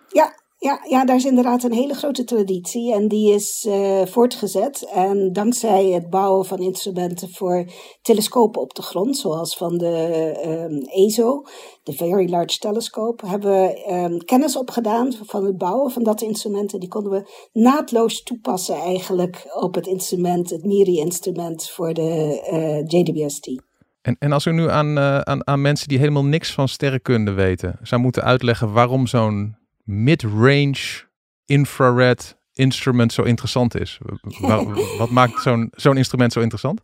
ja, 0.07 0.33
ja, 0.63 0.79
ja, 0.89 1.05
daar 1.05 1.15
is 1.15 1.25
inderdaad 1.25 1.63
een 1.63 1.73
hele 1.73 1.93
grote 1.93 2.23
traditie 2.23 2.93
en 2.93 3.07
die 3.07 3.33
is 3.33 3.65
uh, 3.67 4.05
voortgezet. 4.05 4.89
En 4.93 5.33
dankzij 5.33 5.85
het 5.85 6.09
bouwen 6.09 6.45
van 6.45 6.59
instrumenten 6.59 7.29
voor 7.29 7.65
telescopen 8.01 8.61
op 8.61 8.73
de 8.73 8.81
grond, 8.81 9.17
zoals 9.17 9.57
van 9.57 9.77
de 9.77 10.33
um, 10.69 10.81
ESO, 10.81 11.45
de 11.83 11.93
Very 11.93 12.29
Large 12.29 12.57
Telescope, 12.57 13.27
hebben 13.27 13.51
we 13.51 13.91
um, 13.91 14.25
kennis 14.25 14.57
opgedaan 14.57 15.13
van 15.13 15.45
het 15.45 15.57
bouwen 15.57 15.91
van 15.91 16.03
dat 16.03 16.21
instrument. 16.21 16.73
En 16.73 16.79
die 16.79 16.89
konden 16.89 17.11
we 17.11 17.49
naadloos 17.53 18.23
toepassen 18.23 18.75
eigenlijk 18.75 19.51
op 19.53 19.75
het 19.75 19.87
instrument, 19.87 20.49
het 20.49 20.65
MIRI-instrument 20.65 21.69
voor 21.69 21.93
de 21.93 22.41
uh, 22.51 22.99
JWST. 23.01 23.61
En, 24.01 24.15
en 24.19 24.31
als 24.31 24.45
u 24.45 24.51
nu 24.51 24.69
aan, 24.69 24.97
uh, 24.97 25.19
aan, 25.19 25.47
aan 25.47 25.61
mensen 25.61 25.87
die 25.87 25.97
helemaal 25.97 26.25
niks 26.25 26.53
van 26.53 26.67
sterrenkunde 26.67 27.31
weten, 27.31 27.79
zou 27.81 28.01
moeten 28.01 28.23
uitleggen 28.23 28.71
waarom 28.71 29.07
zo'n 29.07 29.59
mid-range 29.83 31.03
infrared 31.45 32.37
instrument 32.53 33.13
zo 33.13 33.23
interessant 33.23 33.79
is. 33.79 33.99
Wat 34.97 35.09
maakt 35.09 35.41
zo'n 35.41 35.71
zo'n 35.71 35.97
instrument 35.97 36.33
zo 36.33 36.39
interessant? 36.39 36.81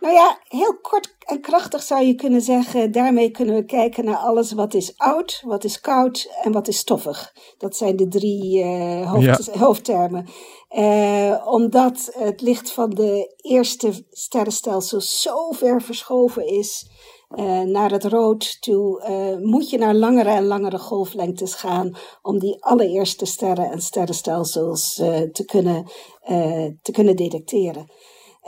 Nou 0.00 0.16
ja, 0.16 0.38
heel 0.48 0.78
kort 0.82 1.14
en 1.24 1.40
krachtig 1.40 1.82
zou 1.82 2.04
je 2.04 2.14
kunnen 2.14 2.40
zeggen, 2.40 2.92
daarmee 2.92 3.30
kunnen 3.30 3.54
we 3.54 3.64
kijken 3.64 4.04
naar 4.04 4.16
alles 4.16 4.52
wat 4.52 4.74
is 4.74 4.92
oud, 4.96 5.42
wat 5.44 5.64
is 5.64 5.80
koud 5.80 6.30
en 6.42 6.52
wat 6.52 6.68
is 6.68 6.78
stoffig. 6.78 7.32
Dat 7.58 7.76
zijn 7.76 7.96
de 7.96 8.08
drie 8.08 8.64
uh, 8.64 9.12
hoofd, 9.12 9.44
ja. 9.44 9.58
hoofdtermen. 9.58 10.26
Uh, 10.76 11.46
omdat 11.46 12.10
het 12.18 12.40
licht 12.40 12.72
van 12.72 12.90
de 12.90 13.34
eerste 13.36 14.06
sterrenstelsel 14.10 15.00
zo 15.00 15.50
ver 15.50 15.82
verschoven 15.82 16.46
is 16.46 16.86
uh, 17.36 17.60
naar 17.60 17.90
het 17.90 18.04
rood 18.04 18.56
toe, 18.60 19.06
uh, 19.08 19.46
moet 19.46 19.70
je 19.70 19.78
naar 19.78 19.94
langere 19.94 20.28
en 20.28 20.46
langere 20.46 20.78
golflengtes 20.78 21.54
gaan 21.54 21.96
om 22.22 22.38
die 22.38 22.64
allereerste 22.64 23.24
sterren 23.24 23.70
en 23.70 23.80
sterrenstelsels 23.80 24.98
uh, 24.98 25.20
te, 25.20 25.44
kunnen, 25.44 25.86
te 26.82 26.92
kunnen 26.92 27.16
detecteren. 27.16 27.90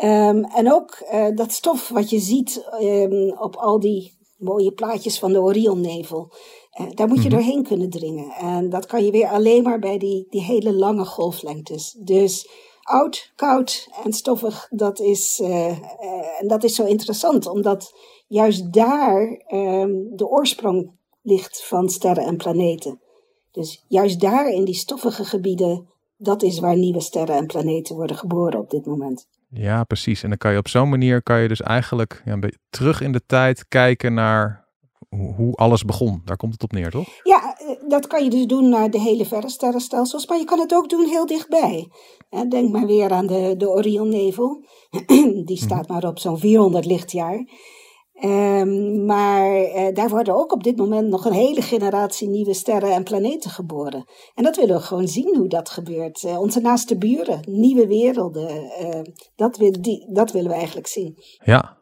Um, 0.02 0.44
en 0.44 0.72
ook 0.72 1.06
dat 1.34 1.52
stof 1.52 1.88
wat 1.88 2.10
je 2.10 2.18
ziet 2.18 2.66
um, 2.80 3.36
op 3.38 3.56
al 3.56 3.80
die 3.80 4.16
mooie 4.36 4.72
plaatjes 4.72 5.18
van 5.18 5.32
de 5.32 5.40
Orionnevel. 5.40 6.32
daar 6.94 7.08
moet 7.08 7.22
je 7.22 7.28
mm-hmm. 7.28 7.30
doorheen 7.30 7.62
kunnen 7.62 7.90
dringen. 7.90 8.30
En 8.30 8.70
dat 8.70 8.86
kan 8.86 9.04
je 9.04 9.10
weer 9.10 9.28
alleen 9.28 9.62
maar 9.62 9.78
bij 9.78 9.98
die, 9.98 10.26
die 10.30 10.42
hele 10.42 10.72
lange 10.72 11.04
golflengtes. 11.04 11.96
Dus 11.98 12.48
oud, 12.86 13.32
koud 13.36 13.88
en 14.04 14.12
stoffig, 14.12 14.66
dat 14.70 15.00
is, 15.00 15.40
en 16.40 16.48
dat 16.48 16.64
is 16.64 16.74
zo 16.74 16.84
interessant, 16.84 17.46
omdat 17.46 17.94
juist 18.26 18.72
daar 18.72 19.42
um, 19.48 20.16
de 20.16 20.26
oorsprong 20.26 20.90
ligt 21.22 21.66
van 21.66 21.88
sterren 21.88 22.24
en 22.24 22.36
planeten. 22.36 23.00
Dus 23.50 23.84
juist 23.88 24.20
daar 24.20 24.48
in 24.48 24.64
die 24.64 24.74
stoffige 24.74 25.24
gebieden, 25.24 25.86
dat 26.16 26.42
is 26.42 26.58
waar 26.58 26.76
nieuwe 26.76 27.00
sterren 27.00 27.36
en 27.36 27.46
planeten 27.46 27.96
worden 27.96 28.16
geboren 28.16 28.58
op 28.58 28.70
dit 28.70 28.86
moment. 28.86 29.28
Ja, 29.50 29.84
precies. 29.84 30.22
En 30.22 30.28
dan 30.28 30.38
kan 30.38 30.52
je 30.52 30.58
op 30.58 30.68
zo'n 30.68 30.88
manier 30.88 31.22
kan 31.22 31.40
je 31.40 31.48
dus 31.48 31.60
eigenlijk 31.60 32.22
ja, 32.24 32.32
een 32.32 32.40
beetje 32.40 32.58
terug 32.70 33.00
in 33.00 33.12
de 33.12 33.22
tijd 33.26 33.68
kijken 33.68 34.14
naar 34.14 34.65
hoe 35.08 35.54
alles 35.54 35.84
begon. 35.84 36.22
Daar 36.24 36.36
komt 36.36 36.52
het 36.52 36.62
op 36.62 36.72
neer, 36.72 36.90
toch? 36.90 37.08
Ja, 37.22 37.56
eh, 37.58 37.88
dat 37.88 38.06
kan 38.06 38.24
je 38.24 38.30
dus 38.30 38.46
doen 38.46 38.68
naar 38.68 38.90
de 38.90 39.00
hele 39.00 39.24
verre 39.24 39.48
sterrenstelsels, 39.48 40.26
maar 40.26 40.38
je 40.38 40.44
kan 40.44 40.58
het 40.58 40.74
ook 40.74 40.88
doen 40.88 41.08
heel 41.08 41.26
dichtbij. 41.26 41.88
Denk 42.48 42.70
maar 42.70 42.86
weer 42.86 43.12
aan 43.12 43.26
de, 43.26 43.54
de 43.56 43.70
Orionnevel. 43.70 44.64
Die 45.44 45.56
staat 45.56 45.88
maar 45.88 46.04
op 46.04 46.18
zo'n 46.18 46.38
400 46.38 46.84
lichtjaar. 46.84 47.44
Um, 48.24 49.04
maar 49.04 49.60
uh, 49.60 49.94
daar 49.94 50.08
worden 50.08 50.34
ook 50.34 50.52
op 50.52 50.62
dit 50.62 50.76
moment 50.76 51.08
nog 51.08 51.24
een 51.24 51.32
hele 51.32 51.62
generatie 51.62 52.28
nieuwe 52.28 52.54
sterren 52.54 52.92
en 52.92 53.04
planeten 53.04 53.50
geboren. 53.50 54.04
En 54.34 54.42
dat 54.42 54.56
willen 54.56 54.76
we 54.76 54.82
gewoon 54.82 55.08
zien 55.08 55.36
hoe 55.36 55.48
dat 55.48 55.68
gebeurt. 55.68 56.22
Uh, 56.22 56.40
onze 56.40 56.60
naaste 56.60 56.98
buren, 56.98 57.40
nieuwe 57.48 57.86
werelden, 57.86 58.70
uh, 58.80 59.00
dat, 59.34 59.56
wil, 59.56 59.72
die, 59.80 60.12
dat 60.12 60.32
willen 60.32 60.50
we 60.50 60.56
eigenlijk 60.56 60.86
zien. 60.86 61.18
Ja, 61.44 61.75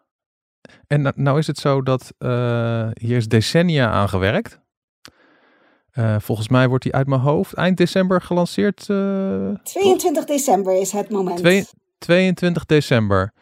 en 0.86 1.12
nou 1.16 1.38
is 1.38 1.46
het 1.46 1.58
zo 1.58 1.82
dat 1.82 2.12
hier 2.92 3.16
is 3.16 3.28
decennia 3.28 3.90
aan 3.90 4.08
gewerkt. 4.08 4.60
volgens 6.18 6.48
mij 6.48 6.68
wordt 6.68 6.84
die 6.84 6.94
uit 6.94 7.06
mijn 7.06 7.20
hoofd 7.20 7.54
eind 7.54 7.76
december 7.76 8.20
gelanceerd. 8.20 8.84
22 9.62 10.24
december 10.24 10.80
is 10.80 10.92
het 10.92 11.10
moment. 11.10 11.38
Twee, 11.38 11.66
22 11.98 12.64
december. 12.64 13.32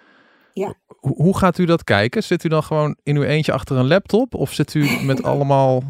Ja. 0.53 0.75
Hoe 1.01 1.39
gaat 1.39 1.59
u 1.59 1.65
dat 1.65 1.85
kijken? 1.85 2.23
Zit 2.23 2.45
u 2.45 2.49
dan 2.49 2.63
gewoon 2.63 2.97
in 3.03 3.17
uw 3.17 3.23
eentje 3.23 3.53
achter 3.53 3.77
een 3.77 3.87
laptop? 3.87 4.35
Of 4.35 4.53
zit 4.53 4.75
u 4.75 5.05
met 5.05 5.23
allemaal 5.33 5.83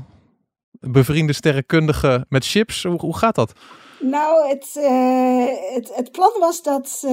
bevriende 0.81 1.33
sterrenkundigen 1.33 2.27
met 2.29 2.47
chips? 2.47 2.83
Hoe, 2.83 3.01
hoe 3.01 3.17
gaat 3.17 3.35
dat? 3.35 3.53
Nou, 4.03 4.49
het, 4.49 4.75
uh, 4.79 5.47
het, 5.75 5.95
het, 5.95 6.13
plan 6.13 6.33
was 6.39 6.63
dat 6.63 7.03
uh, 7.05 7.11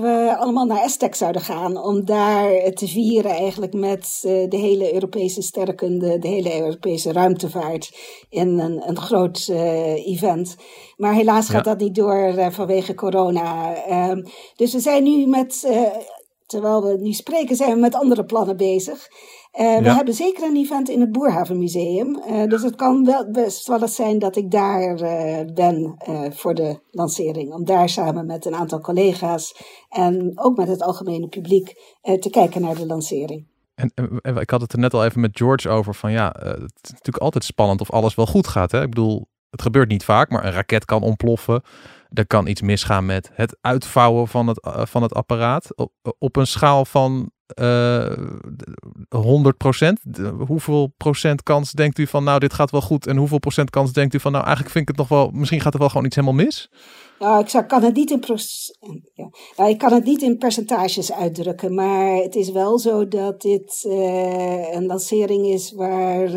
we 0.00 0.34
allemaal 0.38 0.64
naar 0.66 0.80
Aztec 0.82 1.14
zouden 1.14 1.42
gaan. 1.42 1.76
Om 1.76 2.04
daar 2.04 2.72
te 2.72 2.86
vieren 2.86 3.30
eigenlijk 3.30 3.72
met 3.72 4.22
uh, 4.26 4.48
de 4.48 4.56
hele 4.56 4.94
Europese 4.94 5.42
sterrenkunde, 5.42 6.18
de 6.18 6.28
hele 6.28 6.60
Europese 6.60 7.12
ruimtevaart. 7.12 7.96
In 8.28 8.58
een, 8.58 8.88
een 8.88 8.98
groot 8.98 9.48
event. 10.04 10.56
Maar 10.96 11.14
helaas 11.14 11.48
gaat 11.48 11.64
ja. 11.64 11.70
dat 11.70 11.80
niet 11.80 11.94
door 11.94 12.34
vanwege 12.52 12.94
corona. 12.94 13.74
Ehm, 13.74 14.24
dus 14.56 14.72
we 14.72 14.80
zijn 14.80 15.02
nu 15.02 15.26
met 15.26 15.66
terwijl 16.52 16.82
we 16.82 16.96
nu 17.00 17.12
spreken, 17.12 17.56
zijn 17.56 17.74
we 17.74 17.80
met 17.80 17.94
andere 17.94 18.24
plannen 18.24 18.56
bezig. 18.56 19.08
Uh, 19.60 19.78
we 19.78 19.92
hebben 19.92 20.14
zeker 20.14 20.42
een 20.42 20.56
event 20.56 20.88
in 20.88 21.00
het 21.00 21.12
Boerhavenmuseum. 21.12 22.22
Uh, 22.28 22.46
dus 22.48 22.62
het 22.62 22.76
kan 22.76 23.04
wel 23.04 23.30
best 23.30 23.66
wel 23.66 23.80
eens 23.80 23.94
zijn 23.94 24.18
dat 24.18 24.36
ik 24.36 24.50
daar 24.50 25.00
uh, 25.00 25.54
ben 25.54 25.96
voor 26.30 26.54
de 26.54 26.80
lancering. 26.90 27.52
Om 27.52 27.64
daar 27.64 27.88
samen 27.88 28.26
met 28.26 28.44
een 28.44 28.54
aantal 28.54 28.80
collega's 28.80 29.56
en 29.88 30.32
ook 30.34 30.56
met 30.56 30.68
het 30.68 30.82
algemene 30.82 31.28
publiek 31.28 31.74
te 32.20 32.30
kijken 32.30 32.60
naar 32.60 32.74
de 32.74 32.86
lancering. 32.86 33.46
En, 33.74 33.92
en, 34.22 34.36
ik 34.36 34.50
had 34.50 34.60
het 34.60 34.72
er 34.72 34.78
net 34.78 34.94
al 34.94 35.04
even 35.04 35.20
met 35.20 35.36
George 35.36 35.68
over 35.68 35.94
van 35.94 36.12
ja, 36.12 36.34
het 36.38 36.72
is 36.82 36.90
natuurlijk 36.90 37.24
altijd 37.24 37.44
spannend 37.44 37.80
of 37.80 37.90
alles 37.90 38.14
wel 38.14 38.26
goed 38.26 38.46
gaat. 38.46 38.72
Hè? 38.72 38.82
Ik 38.82 38.88
bedoel, 38.88 39.28
het 39.50 39.62
gebeurt 39.62 39.88
niet 39.88 40.04
vaak, 40.04 40.30
maar 40.30 40.44
een 40.44 40.52
raket 40.52 40.84
kan 40.84 41.02
ontploffen. 41.02 41.62
Er 42.14 42.26
kan 42.26 42.46
iets 42.46 42.60
misgaan 42.60 43.06
met 43.06 43.30
het 43.32 43.56
uitvouwen 43.60 44.28
van 44.28 44.46
het, 44.46 44.60
van 44.88 45.02
het 45.02 45.14
apparaat. 45.14 45.76
Op, 45.76 45.92
op 46.18 46.36
een 46.36 46.46
schaal 46.46 46.84
van 46.84 47.30
uh, 47.60 48.12
100 49.08 49.56
procent. 49.56 50.00
Hoeveel 50.46 50.92
procent 50.96 51.42
kans 51.42 51.72
denkt 51.72 51.98
u 51.98 52.06
van 52.06 52.24
nou 52.24 52.38
dit 52.38 52.52
gaat 52.52 52.70
wel 52.70 52.80
goed 52.80 53.06
en 53.06 53.16
hoeveel 53.16 53.38
procent 53.38 53.70
kans 53.70 53.92
denkt 53.92 54.14
u 54.14 54.20
van 54.20 54.32
nou 54.32 54.44
eigenlijk 54.44 54.74
vind 54.74 54.88
ik 54.88 54.96
het 54.96 55.08
nog 55.08 55.18
wel, 55.18 55.30
misschien 55.30 55.60
gaat 55.60 55.72
er 55.72 55.78
wel 55.78 55.88
gewoon 55.88 56.06
iets 56.06 56.16
helemaal 56.16 56.44
mis? 56.44 56.70
Nou, 57.18 57.40
ik 57.40 57.48
zou, 57.48 57.64
kan 57.64 57.82
het 57.82 57.94
niet 57.94 58.10
in 58.10 58.24
ja. 59.56 59.66
ik 59.66 59.78
kan 59.78 59.92
het 59.92 60.04
niet 60.04 60.22
in 60.22 60.38
percentages 60.38 61.12
uitdrukken, 61.12 61.74
maar 61.74 62.14
het 62.14 62.34
is 62.34 62.50
wel 62.50 62.78
zo 62.78 63.08
dat 63.08 63.40
dit 63.40 63.84
uh, 63.86 64.72
een 64.72 64.86
lancering 64.86 65.46
is 65.46 65.72
waar 65.72 66.30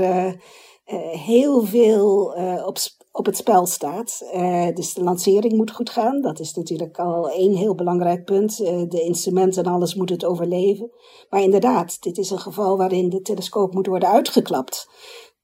heel 1.26 1.66
veel 1.66 2.36
op 2.66 2.78
op 3.16 3.26
het 3.26 3.38
spel 3.38 3.66
staat. 3.66 4.22
Uh, 4.34 4.68
dus 4.74 4.94
de 4.94 5.04
lancering 5.04 5.54
moet 5.54 5.72
goed 5.72 5.90
gaan. 5.90 6.22
Dat 6.22 6.40
is 6.40 6.54
natuurlijk 6.54 7.00
al 7.00 7.30
één 7.30 7.54
heel 7.54 7.76
belangrijk 7.76 8.26
punt. 8.26 8.60
Uh, 8.60 8.68
de 8.88 9.02
instrumenten 9.02 9.64
en 9.64 9.72
alles 9.72 9.96
moet 9.96 10.10
het 10.10 10.26
overleven. 10.26 10.92
Maar 11.30 11.42
inderdaad, 11.42 12.02
dit 12.02 12.18
is 12.18 12.30
een 12.30 12.40
geval 12.40 12.78
waarin 12.78 13.10
de 13.10 13.22
telescoop 13.22 13.74
moet 13.74 13.88
worden 13.88 14.10
uitgeklapt. 14.10 14.90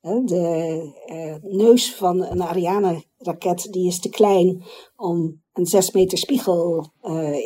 Uh, 0.02 0.26
de 0.26 1.40
neus 1.42 1.96
van 1.96 2.24
een 2.24 2.42
Ariane-raket 2.42 3.68
die 3.72 3.88
is 3.88 4.00
te 4.00 4.10
klein 4.10 4.64
om 4.96 5.42
een 5.54 5.66
6 5.66 5.92
meter 5.92 6.18
spiegel 6.18 6.92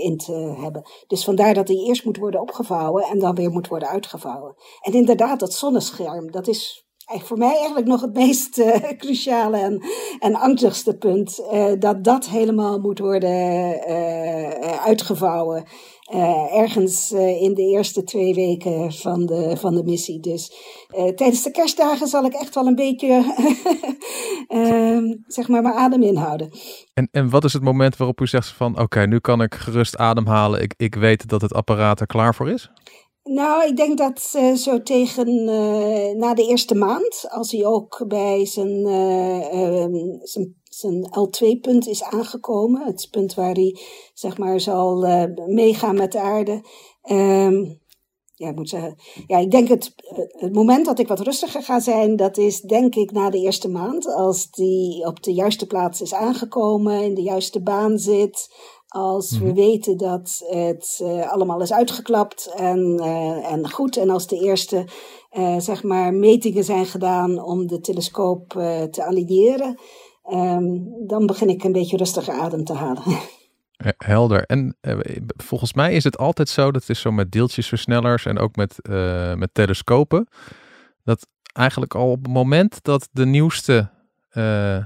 in 0.02 0.18
te 0.18 0.56
hebben. 0.60 0.90
Dus 1.08 1.24
vandaar 1.24 1.54
dat 1.54 1.68
die 1.68 1.88
eerst 1.88 2.06
moet 2.06 2.18
worden 2.18 2.42
opgevouwen 2.42 3.04
en 3.04 3.20
dan 3.20 3.36
weer 3.36 3.50
moet 3.50 3.68
worden 3.68 3.90
uitgevouwen. 3.90 4.56
En 4.82 4.94
inderdaad, 4.94 5.40
dat 5.40 5.54
zonnescherm, 5.54 6.32
dat 6.32 6.48
is 6.48 6.85
voor 7.06 7.38
mij 7.38 7.56
eigenlijk 7.56 7.88
nog 7.88 8.02
het 8.02 8.14
meest 8.14 8.58
uh, 8.58 8.76
cruciale 8.98 9.58
en, 9.58 9.82
en 10.20 10.36
angstigste 10.36 10.98
punt. 10.98 11.40
Uh, 11.54 11.72
dat 11.80 12.04
dat 12.04 12.30
helemaal 12.30 12.80
moet 12.80 13.00
worden 13.00 13.30
uh, 13.90 14.86
uitgevouwen. 14.86 15.66
ergens 16.52 17.12
in 17.12 17.54
de 17.54 17.62
eerste 17.62 18.04
twee 18.04 18.34
weken 18.34 18.94
van 18.94 19.26
de, 19.26 19.58
van 19.58 19.76
de 19.76 19.84
missie. 19.84 20.20
Dus 20.20 20.52
tijdens 21.16 21.44
de 21.44 21.52
kerstdagen 21.52 22.08
zal 22.08 22.26
ik 22.26 22.34
echt 22.34 22.56
wel 22.56 22.68
een 22.68 22.76
beetje 22.76 23.08
ehm, 24.48 25.14
zeg 25.28 25.48
maar 25.48 25.62
mijn 25.62 25.76
adem 25.76 26.04
inhouden. 26.04 26.50
En, 26.94 27.10
en 27.12 27.30
wat 27.30 27.44
is 27.44 27.54
het 27.54 27.64
moment 27.64 27.98
waarop 27.98 28.22
u 28.22 28.28
zegt 28.28 28.48
van 28.48 28.80
oké, 28.80 29.06
nu 29.06 29.20
kan 29.20 29.42
ik 29.42 29.56
gerust 29.56 29.98
ademhalen. 29.98 30.62
Ik, 30.62 30.74
ik 30.78 30.96
weet 30.96 31.30
dat 31.30 31.42
het 31.42 31.54
apparaat 31.54 32.00
er 32.00 32.08
klaar 32.08 32.36
voor 32.36 32.50
is? 32.50 32.70
Nou, 33.30 33.68
ik 33.68 33.78
denk 33.78 33.98
dat 33.98 34.34
uh, 34.36 34.54
zo 34.54 34.82
tegen 34.82 35.28
uh, 35.28 36.16
na 36.16 36.34
de 36.34 36.46
eerste 36.48 36.76
maand, 36.76 37.26
als 37.30 37.52
hij 37.52 37.66
ook 37.66 38.04
bij 38.08 38.46
zijn, 38.46 38.88
uh, 38.88 40.20
zijn, 40.24 40.56
zijn 40.64 41.06
L2-punt 41.06 41.88
is 41.88 42.04
aangekomen, 42.04 42.86
het 42.86 43.08
punt 43.12 43.34
waar 43.34 43.54
hij 43.54 43.80
zeg 44.14 44.38
maar 44.38 44.60
zal 44.60 45.08
meegaan 45.48 45.96
met 45.96 46.12
de 46.12 46.20
aarde. 46.20 46.64
Um, 47.12 47.84
ja, 48.36 48.50
ik 48.50 48.56
moet 48.56 48.70
zeggen, 48.70 48.96
ja, 49.28 49.38
ik 49.38 49.52
denk 49.52 49.68
het, 49.68 49.94
het 50.38 50.54
moment 50.54 50.86
dat 50.86 51.00
ik 51.00 51.08
wat 51.08 51.20
rustiger 51.20 51.64
ga 51.64 51.80
zijn, 51.80 52.16
dat 52.16 52.38
is 52.38 52.62
denk 52.62 52.96
ik 52.96 53.12
na 53.12 53.30
de 53.30 53.40
eerste 53.40 53.70
maand, 53.70 54.08
als 54.08 54.52
die 54.52 55.06
op 55.06 55.24
de 55.24 55.34
juiste 55.34 55.68
plaats 55.68 56.02
is 56.02 56.14
aangekomen, 56.14 57.04
in 57.04 57.14
de 57.14 57.22
juiste 57.22 57.62
baan 57.62 58.00
zit, 58.00 58.54
als 58.96 59.38
we 59.38 59.46
mhm. 59.46 59.54
weten 59.54 59.98
dat 59.98 60.44
het 60.48 61.00
uh, 61.04 61.32
allemaal 61.32 61.62
is 61.62 61.74
uitgeklapt 61.74 62.54
en, 62.56 63.00
uh, 63.00 63.52
en 63.52 63.72
goed. 63.72 63.98
En 63.98 64.10
als 64.10 64.28
de 64.28 64.40
eerste 64.40 64.88
uh, 65.32 65.60
zeg 65.60 65.84
maar 65.84 66.14
metingen 66.14 66.64
zijn 66.64 66.86
gedaan 66.86 67.44
om 67.44 67.68
de 67.68 67.80
telescoop 67.80 68.50
te 68.92 69.04
aligneren. 69.06 69.80
Um, 70.32 70.88
dan 71.08 71.26
begin 71.26 71.50
ik 71.50 71.64
een 71.64 71.72
beetje 71.72 71.98
rustiger 71.98 72.34
adem 72.34 72.64
te 72.64 72.74
halen. 72.74 73.04
Helder. 73.98 74.44
En 74.46 74.78
volgens 75.26 75.74
mij 75.74 75.94
is 75.94 76.04
het 76.04 76.18
altijd 76.18 76.50
zo, 76.50 76.72
dat 76.72 76.90
is 76.90 77.02
zo 77.02 77.12
met 77.12 77.32
deeltjesversnellers 77.32 78.26
en 78.26 78.40
ook 78.40 78.56
met, 78.56 78.76
met 79.38 79.50
telescopen. 79.54 80.28
Dat 81.04 81.28
eigenlijk 81.54 81.96
al 81.96 82.12
op 82.12 82.24
het 82.24 82.34
moment 82.34 82.84
dat 82.84 83.10
de 83.12 83.26
nieuwste 83.26 83.90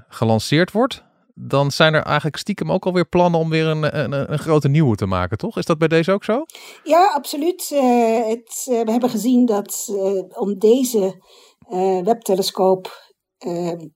gelanceerd 0.07 0.71
wordt, 0.71 1.03
dan 1.41 1.71
zijn 1.71 1.93
er 1.93 2.03
eigenlijk 2.03 2.37
stiekem 2.37 2.71
ook 2.71 2.85
alweer 2.85 3.07
plannen 3.07 3.39
om 3.39 3.49
weer 3.49 3.65
een, 3.65 3.99
een, 3.99 4.31
een 4.31 4.39
grote 4.39 4.67
nieuwe 4.67 4.95
te 4.95 5.05
maken, 5.05 5.37
toch? 5.37 5.57
Is 5.57 5.65
dat 5.65 5.77
bij 5.77 5.87
deze 5.87 6.11
ook 6.11 6.23
zo? 6.23 6.45
Ja, 6.83 7.11
absoluut. 7.13 7.69
Uh, 7.73 8.27
het, 8.27 8.65
uh, 8.69 8.81
we 8.81 8.91
hebben 8.91 9.09
gezien 9.09 9.45
dat 9.45 9.87
uh, 9.91 10.23
om 10.29 10.57
deze 10.57 11.23
webtelescoop 12.03 13.07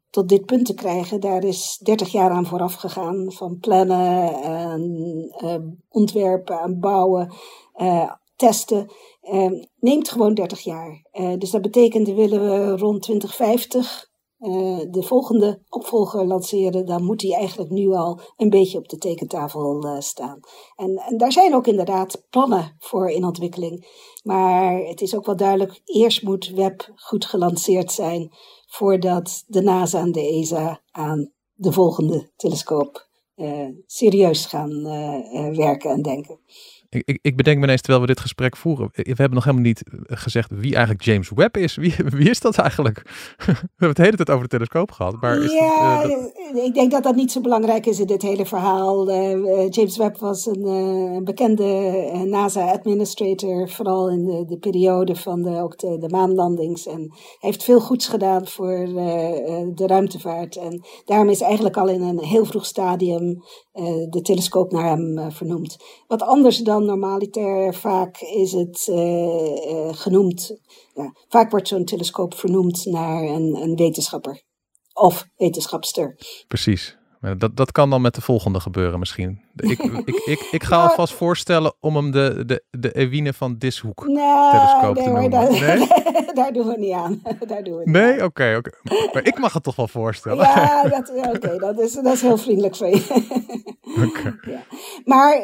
tot 0.09 0.29
dit 0.29 0.45
punt 0.45 0.65
te 0.65 0.73
krijgen, 0.73 1.19
daar 1.19 1.43
is 1.43 1.79
30 1.83 2.11
jaar 2.11 2.29
aan 2.29 2.45
vooraf 2.45 2.73
gegaan. 2.73 3.31
Van 3.31 3.57
plannen 3.59 4.33
en 4.43 5.81
ontwerpen 5.89 6.59
en 6.59 6.79
bouwen, 6.79 7.33
testen. 8.35 8.91
neemt 9.79 10.09
gewoon 10.09 10.33
30 10.33 10.59
jaar. 10.59 11.07
dus 11.37 11.51
dat 11.51 11.61
betekent, 11.61 12.07
willen 12.07 12.41
we 12.41 12.77
rond 12.77 13.01
2050 13.01 14.11
uh, 14.43 14.79
de 14.91 15.03
volgende 15.03 15.61
opvolger 15.69 16.25
lanceren, 16.25 16.85
dan 16.85 17.03
moet 17.03 17.19
die 17.19 17.35
eigenlijk 17.35 17.71
nu 17.71 17.91
al 17.93 18.19
een 18.37 18.49
beetje 18.49 18.77
op 18.77 18.89
de 18.89 18.97
tekentafel 18.97 19.85
uh, 19.85 19.99
staan. 19.99 20.39
En, 20.75 20.95
en 20.95 21.17
daar 21.17 21.31
zijn 21.31 21.55
ook 21.55 21.67
inderdaad 21.67 22.25
plannen 22.29 22.75
voor 22.79 23.09
in 23.09 23.25
ontwikkeling. 23.25 23.87
Maar 24.23 24.77
het 24.77 25.01
is 25.01 25.15
ook 25.15 25.25
wel 25.25 25.35
duidelijk, 25.35 25.81
eerst 25.85 26.23
moet 26.23 26.49
Web 26.49 26.91
goed 26.95 27.25
gelanceerd 27.25 27.91
zijn 27.91 28.31
voordat 28.67 29.43
de 29.47 29.61
NASA 29.61 29.99
en 29.99 30.11
de 30.11 30.27
ESA 30.27 30.81
aan 30.91 31.31
de 31.53 31.71
volgende 31.71 32.31
telescoop 32.35 33.07
uh, 33.35 33.67
serieus 33.85 34.45
gaan 34.45 34.83
werken 35.55 35.91
en 35.91 36.01
denken. 36.01 36.39
Ik, 36.93 37.19
ik, 37.21 37.35
bedenk 37.35 37.57
me 37.57 37.63
ineens 37.63 37.81
terwijl 37.81 38.01
we 38.01 38.07
dit 38.07 38.19
gesprek 38.19 38.57
voeren. 38.57 38.89
We 38.91 39.03
hebben 39.05 39.33
nog 39.33 39.43
helemaal 39.43 39.65
niet 39.65 39.83
eh, 39.83 40.17
gezegd 40.17 40.49
wie 40.51 40.73
eigenlijk 40.73 41.03
James 41.03 41.29
Webb 41.35 41.57
is. 41.57 41.75
Wie, 41.75 41.95
wie 42.05 42.29
is 42.29 42.39
dat 42.39 42.57
eigenlijk? 42.57 43.01
we 43.37 43.43
hebben 43.45 43.87
het 43.87 43.95
de 43.95 44.03
hele 44.03 44.15
tijd 44.15 44.29
over 44.29 44.43
de 44.43 44.49
telescoop 44.49 44.91
gehad. 44.91 45.21
Maar 45.21 45.43
is 45.43 45.51
ja, 45.51 46.01
het, 46.01 46.33
uh, 46.53 46.65
ik 46.65 46.73
denk 46.73 46.91
dat 46.91 47.03
dat 47.03 47.15
niet 47.15 47.31
zo 47.31 47.41
belangrijk 47.41 47.85
is 47.85 47.99
in 47.99 48.07
dit 48.07 48.21
hele 48.21 48.45
verhaal. 48.45 49.09
Uh, 49.09 49.69
James 49.69 49.97
Webb 49.97 50.17
was 50.17 50.45
een 50.45 51.21
bekende 51.23 51.63
NASA-administrator. 52.25 53.69
Vooral 53.69 54.09
in 54.09 54.25
de, 54.25 54.45
de 54.45 54.57
periode 54.57 55.15
van 55.15 55.41
de, 55.41 55.61
ook 55.61 55.77
de, 55.77 55.97
de 55.97 56.09
maanlandings. 56.09 56.87
En 56.87 57.13
heeft 57.39 57.63
veel 57.63 57.79
goeds 57.79 58.07
gedaan 58.07 58.47
voor 58.47 58.77
de 59.75 59.83
ruimtevaart. 59.87 60.55
En 60.55 60.81
daarom 61.05 61.29
is 61.29 61.41
eigenlijk 61.41 61.77
al 61.77 61.87
in 61.87 62.01
een 62.01 62.19
heel 62.19 62.45
vroeg 62.45 62.65
stadium 62.65 63.43
de 64.09 64.19
telescoop 64.21 64.71
naar 64.71 64.89
hem 64.89 65.31
vernoemd. 65.31 65.77
Wat 66.07 66.21
anders 66.21 66.57
dan 66.57 66.82
normaliter 66.85 67.73
vaak 67.73 68.21
is 68.21 68.51
het 68.51 68.87
uh, 68.89 69.93
genoemd. 69.93 70.57
Ja, 70.93 71.15
vaak 71.27 71.51
wordt 71.51 71.67
zo'n 71.67 71.85
telescoop 71.85 72.33
vernoemd 72.33 72.85
naar 72.85 73.23
een, 73.23 73.55
een 73.55 73.75
wetenschapper 73.75 74.41
of 74.93 75.27
wetenschapster. 75.35 76.17
Precies. 76.47 76.97
Dat, 77.37 77.55
dat 77.55 77.71
kan 77.71 77.89
dan 77.89 78.01
met 78.01 78.15
de 78.15 78.21
volgende 78.21 78.59
gebeuren 78.59 78.99
misschien. 78.99 79.41
Ik, 79.55 79.79
ik, 80.05 80.15
ik, 80.25 80.47
ik 80.51 80.63
ga 80.63 80.83
alvast 80.83 81.13
voorstellen 81.13 81.73
om 81.79 81.95
hem 81.95 82.11
de, 82.11 82.43
de, 82.45 82.63
de 82.69 82.91
Ewine 82.91 83.33
van 83.33 83.57
Dishoek 83.57 84.07
nee, 84.07 84.51
telescoop 84.51 84.95
nee, 84.95 85.03
te 85.03 85.09
noemen. 85.09 85.29
Daar, 85.29 85.51
nee? 85.77 86.33
daar 86.33 86.53
doen 86.53 86.67
we 86.67 86.77
niet 86.77 86.91
aan. 86.91 87.21
Daar 87.47 87.63
doen 87.63 87.77
we 87.77 87.83
niet 87.83 87.93
nee, 87.93 88.23
oké. 88.23 88.55
oké. 88.57 88.71
Maar 89.13 89.25
ik 89.25 89.39
mag 89.39 89.53
het 89.53 89.63
toch 89.63 89.75
wel 89.75 89.87
voorstellen. 89.87 90.45
Ja, 90.45 90.83
oké. 91.33 91.57
dat, 91.57 91.79
is, 91.79 91.93
dat 91.93 92.13
is 92.13 92.21
heel 92.21 92.37
vriendelijk 92.37 92.75
van 92.75 92.89
je. 92.89 93.23
Okay. 94.07 94.33
Ja. 94.41 94.63
Maar 95.05 95.41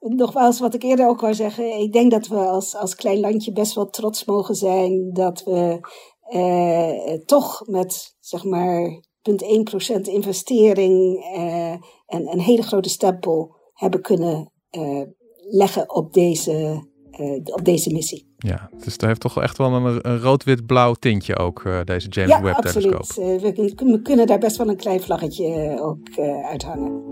nogmaals, 0.00 0.60
wat 0.60 0.74
ik 0.74 0.82
eerder 0.82 1.08
ook 1.08 1.20
wou 1.20 1.34
zeggen. 1.34 1.80
Ik 1.80 1.92
denk 1.92 2.10
dat 2.10 2.26
we 2.26 2.36
als, 2.36 2.76
als 2.76 2.94
klein 2.94 3.20
landje 3.20 3.52
best 3.52 3.74
wel 3.74 3.90
trots 3.90 4.24
mogen 4.24 4.54
zijn 4.54 5.10
dat 5.12 5.42
we 5.44 5.80
eh, 6.22 7.24
toch 7.24 7.62
met, 7.66 8.16
zeg 8.20 8.44
maar 8.44 9.00
0,1% 9.22 10.00
investering 10.00 11.24
uh, 11.36 11.72
en 12.06 12.32
een 12.32 12.40
hele 12.40 12.62
grote 12.62 12.88
stempel 12.88 13.56
hebben 13.72 14.02
kunnen 14.02 14.52
uh, 14.70 15.02
leggen 15.50 15.94
op 15.94 16.12
deze, 16.12 16.84
uh, 17.20 17.54
op 17.54 17.64
deze 17.64 17.92
missie. 17.92 18.28
Ja, 18.36 18.70
dus 18.84 18.96
daar 18.96 19.08
heeft 19.08 19.20
toch 19.20 19.40
echt 19.40 19.58
wel 19.58 19.72
een, 19.72 20.10
een 20.10 20.20
rood-wit-blauw 20.20 20.94
tintje 20.94 21.36
ook, 21.36 21.62
deze 21.84 22.08
James 22.08 22.30
ja, 22.30 22.42
Webb-telescoop. 22.42 23.12
Ja, 23.14 23.38
We, 23.38 23.72
we, 23.76 24.00
kunnen 24.02 24.26
daar 24.26 24.38
best 24.38 24.56
wel 24.56 24.68
een 24.68 24.76
klein 24.76 25.00
vlaggetje 25.00 25.78
ook 25.80 26.18
uithangen. 26.44 27.02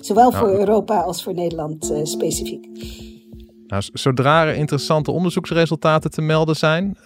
Zowel 0.00 0.30
nou, 0.30 0.44
voor 0.46 0.58
Europa 0.58 1.00
als 1.00 1.22
voor 1.22 1.34
Nederland 1.34 1.92
specifiek. 2.02 2.68
Nou, 3.66 3.82
zodra 3.92 4.46
er 4.46 4.54
interessante 4.54 5.10
onderzoeksresultaten 5.10 6.10
te 6.10 6.22
melden 6.22 6.56
zijn, 6.56 6.96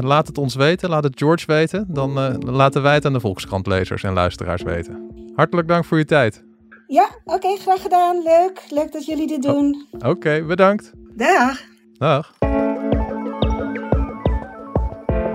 laat 0.00 0.26
het 0.26 0.38
ons 0.38 0.54
weten, 0.54 0.88
laat 0.88 1.04
het 1.04 1.18
George 1.18 1.46
weten. 1.46 1.86
Dan 1.88 2.18
uh, 2.18 2.34
laten 2.38 2.82
wij 2.82 2.94
het 2.94 3.04
aan 3.04 3.12
de 3.12 3.20
Volkskrantlezers 3.20 4.02
en 4.02 4.12
luisteraars 4.12 4.62
weten. 4.62 5.10
Hartelijk 5.34 5.68
dank 5.68 5.84
voor 5.84 5.98
je 5.98 6.04
tijd. 6.04 6.44
Ja, 6.86 7.08
oké, 7.24 7.34
okay, 7.34 7.56
graag 7.56 7.82
gedaan. 7.82 8.22
Leuk. 8.22 8.62
Leuk 8.68 8.92
dat 8.92 9.06
jullie 9.06 9.26
dit 9.26 9.42
doen. 9.42 9.86
Oké, 9.92 10.08
okay, 10.08 10.44
bedankt. 10.44 10.92
Dag. 11.16 11.60
Dag. 11.98 12.49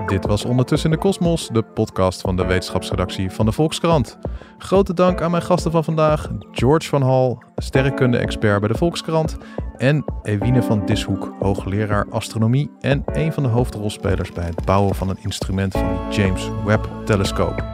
Dit 0.06 0.26
was 0.26 0.44
Ondertussen 0.44 0.90
in 0.90 0.96
de 0.96 1.02
Kosmos, 1.02 1.48
de 1.48 1.62
podcast 1.62 2.20
van 2.20 2.36
de 2.36 2.46
wetenschapsredactie 2.46 3.30
van 3.30 3.46
de 3.46 3.52
Volkskrant. 3.52 4.18
Grote 4.58 4.94
dank 4.94 5.20
aan 5.20 5.30
mijn 5.30 5.42
gasten 5.42 5.70
van 5.70 5.84
vandaag, 5.84 6.30
George 6.52 6.88
van 6.88 7.02
Hal, 7.02 7.42
sterrenkunde-expert 7.56 8.60
bij 8.60 8.68
de 8.68 8.78
Volkskrant, 8.78 9.36
en 9.76 10.04
Ewine 10.22 10.62
van 10.62 10.84
Dishoek, 10.84 11.32
hoogleraar 11.38 12.06
astronomie 12.10 12.70
en 12.80 13.02
een 13.06 13.32
van 13.32 13.42
de 13.42 13.48
hoofdrolspelers 13.48 14.32
bij 14.32 14.44
het 14.44 14.64
bouwen 14.64 14.94
van 14.94 15.08
een 15.08 15.22
instrument 15.22 15.72
van 15.72 15.88
de 15.88 16.16
James 16.16 16.50
Webb-telescoop. 16.64 17.64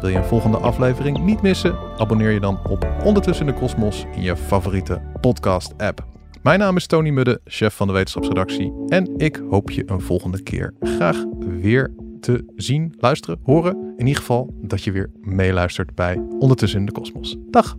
Wil 0.00 0.10
je 0.10 0.16
een 0.16 0.24
volgende 0.24 0.58
aflevering 0.58 1.18
niet 1.18 1.42
missen? 1.42 1.78
Abonneer 1.96 2.30
je 2.30 2.40
dan 2.40 2.58
op 2.68 2.86
Ondertussen 3.04 3.46
in 3.46 3.52
de 3.52 3.58
Kosmos 3.58 4.04
in 4.14 4.22
je 4.22 4.36
favoriete 4.36 5.02
podcast-app. 5.20 6.19
Mijn 6.42 6.58
naam 6.58 6.76
is 6.76 6.86
Tony 6.86 7.10
Mudde, 7.10 7.40
chef 7.44 7.74
van 7.74 7.86
de 7.86 7.92
wetenschapsredactie. 7.92 8.72
En 8.86 9.18
ik 9.18 9.42
hoop 9.50 9.70
je 9.70 9.82
een 9.86 10.00
volgende 10.00 10.42
keer 10.42 10.74
graag 10.80 11.24
weer 11.38 11.94
te 12.20 12.44
zien, 12.56 12.94
luisteren, 12.98 13.40
horen. 13.42 13.94
In 13.96 14.06
ieder 14.06 14.20
geval 14.22 14.54
dat 14.56 14.84
je 14.84 14.92
weer 14.92 15.10
meeluistert 15.20 15.94
bij 15.94 16.16
Ondertussen 16.38 16.80
in 16.80 16.86
de 16.86 16.92
Kosmos. 16.92 17.36
Dag! 17.38 17.76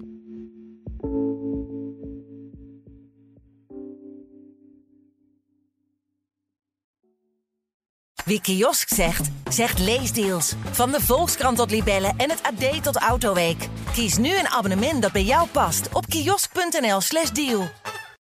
Wie 8.26 8.42
kiosk 8.42 8.94
zegt, 8.94 9.30
zegt 9.50 9.80
leesdeals. 9.80 10.56
Van 10.72 10.92
de 10.92 11.02
Volkskrant 11.02 11.58
tot 11.58 11.72
Libellen 11.72 12.14
en 12.18 12.30
het 12.30 12.42
AD 12.44 12.84
tot 12.84 12.98
Autoweek. 12.98 13.68
Kies 13.94 14.18
nu 14.18 14.30
een 14.30 14.48
abonnement 14.48 15.02
dat 15.02 15.12
bij 15.12 15.24
jou 15.24 15.48
past 15.48 15.90
op 15.94 16.06
kiosk.nl/slash 16.08 17.30
deal. 17.30 17.70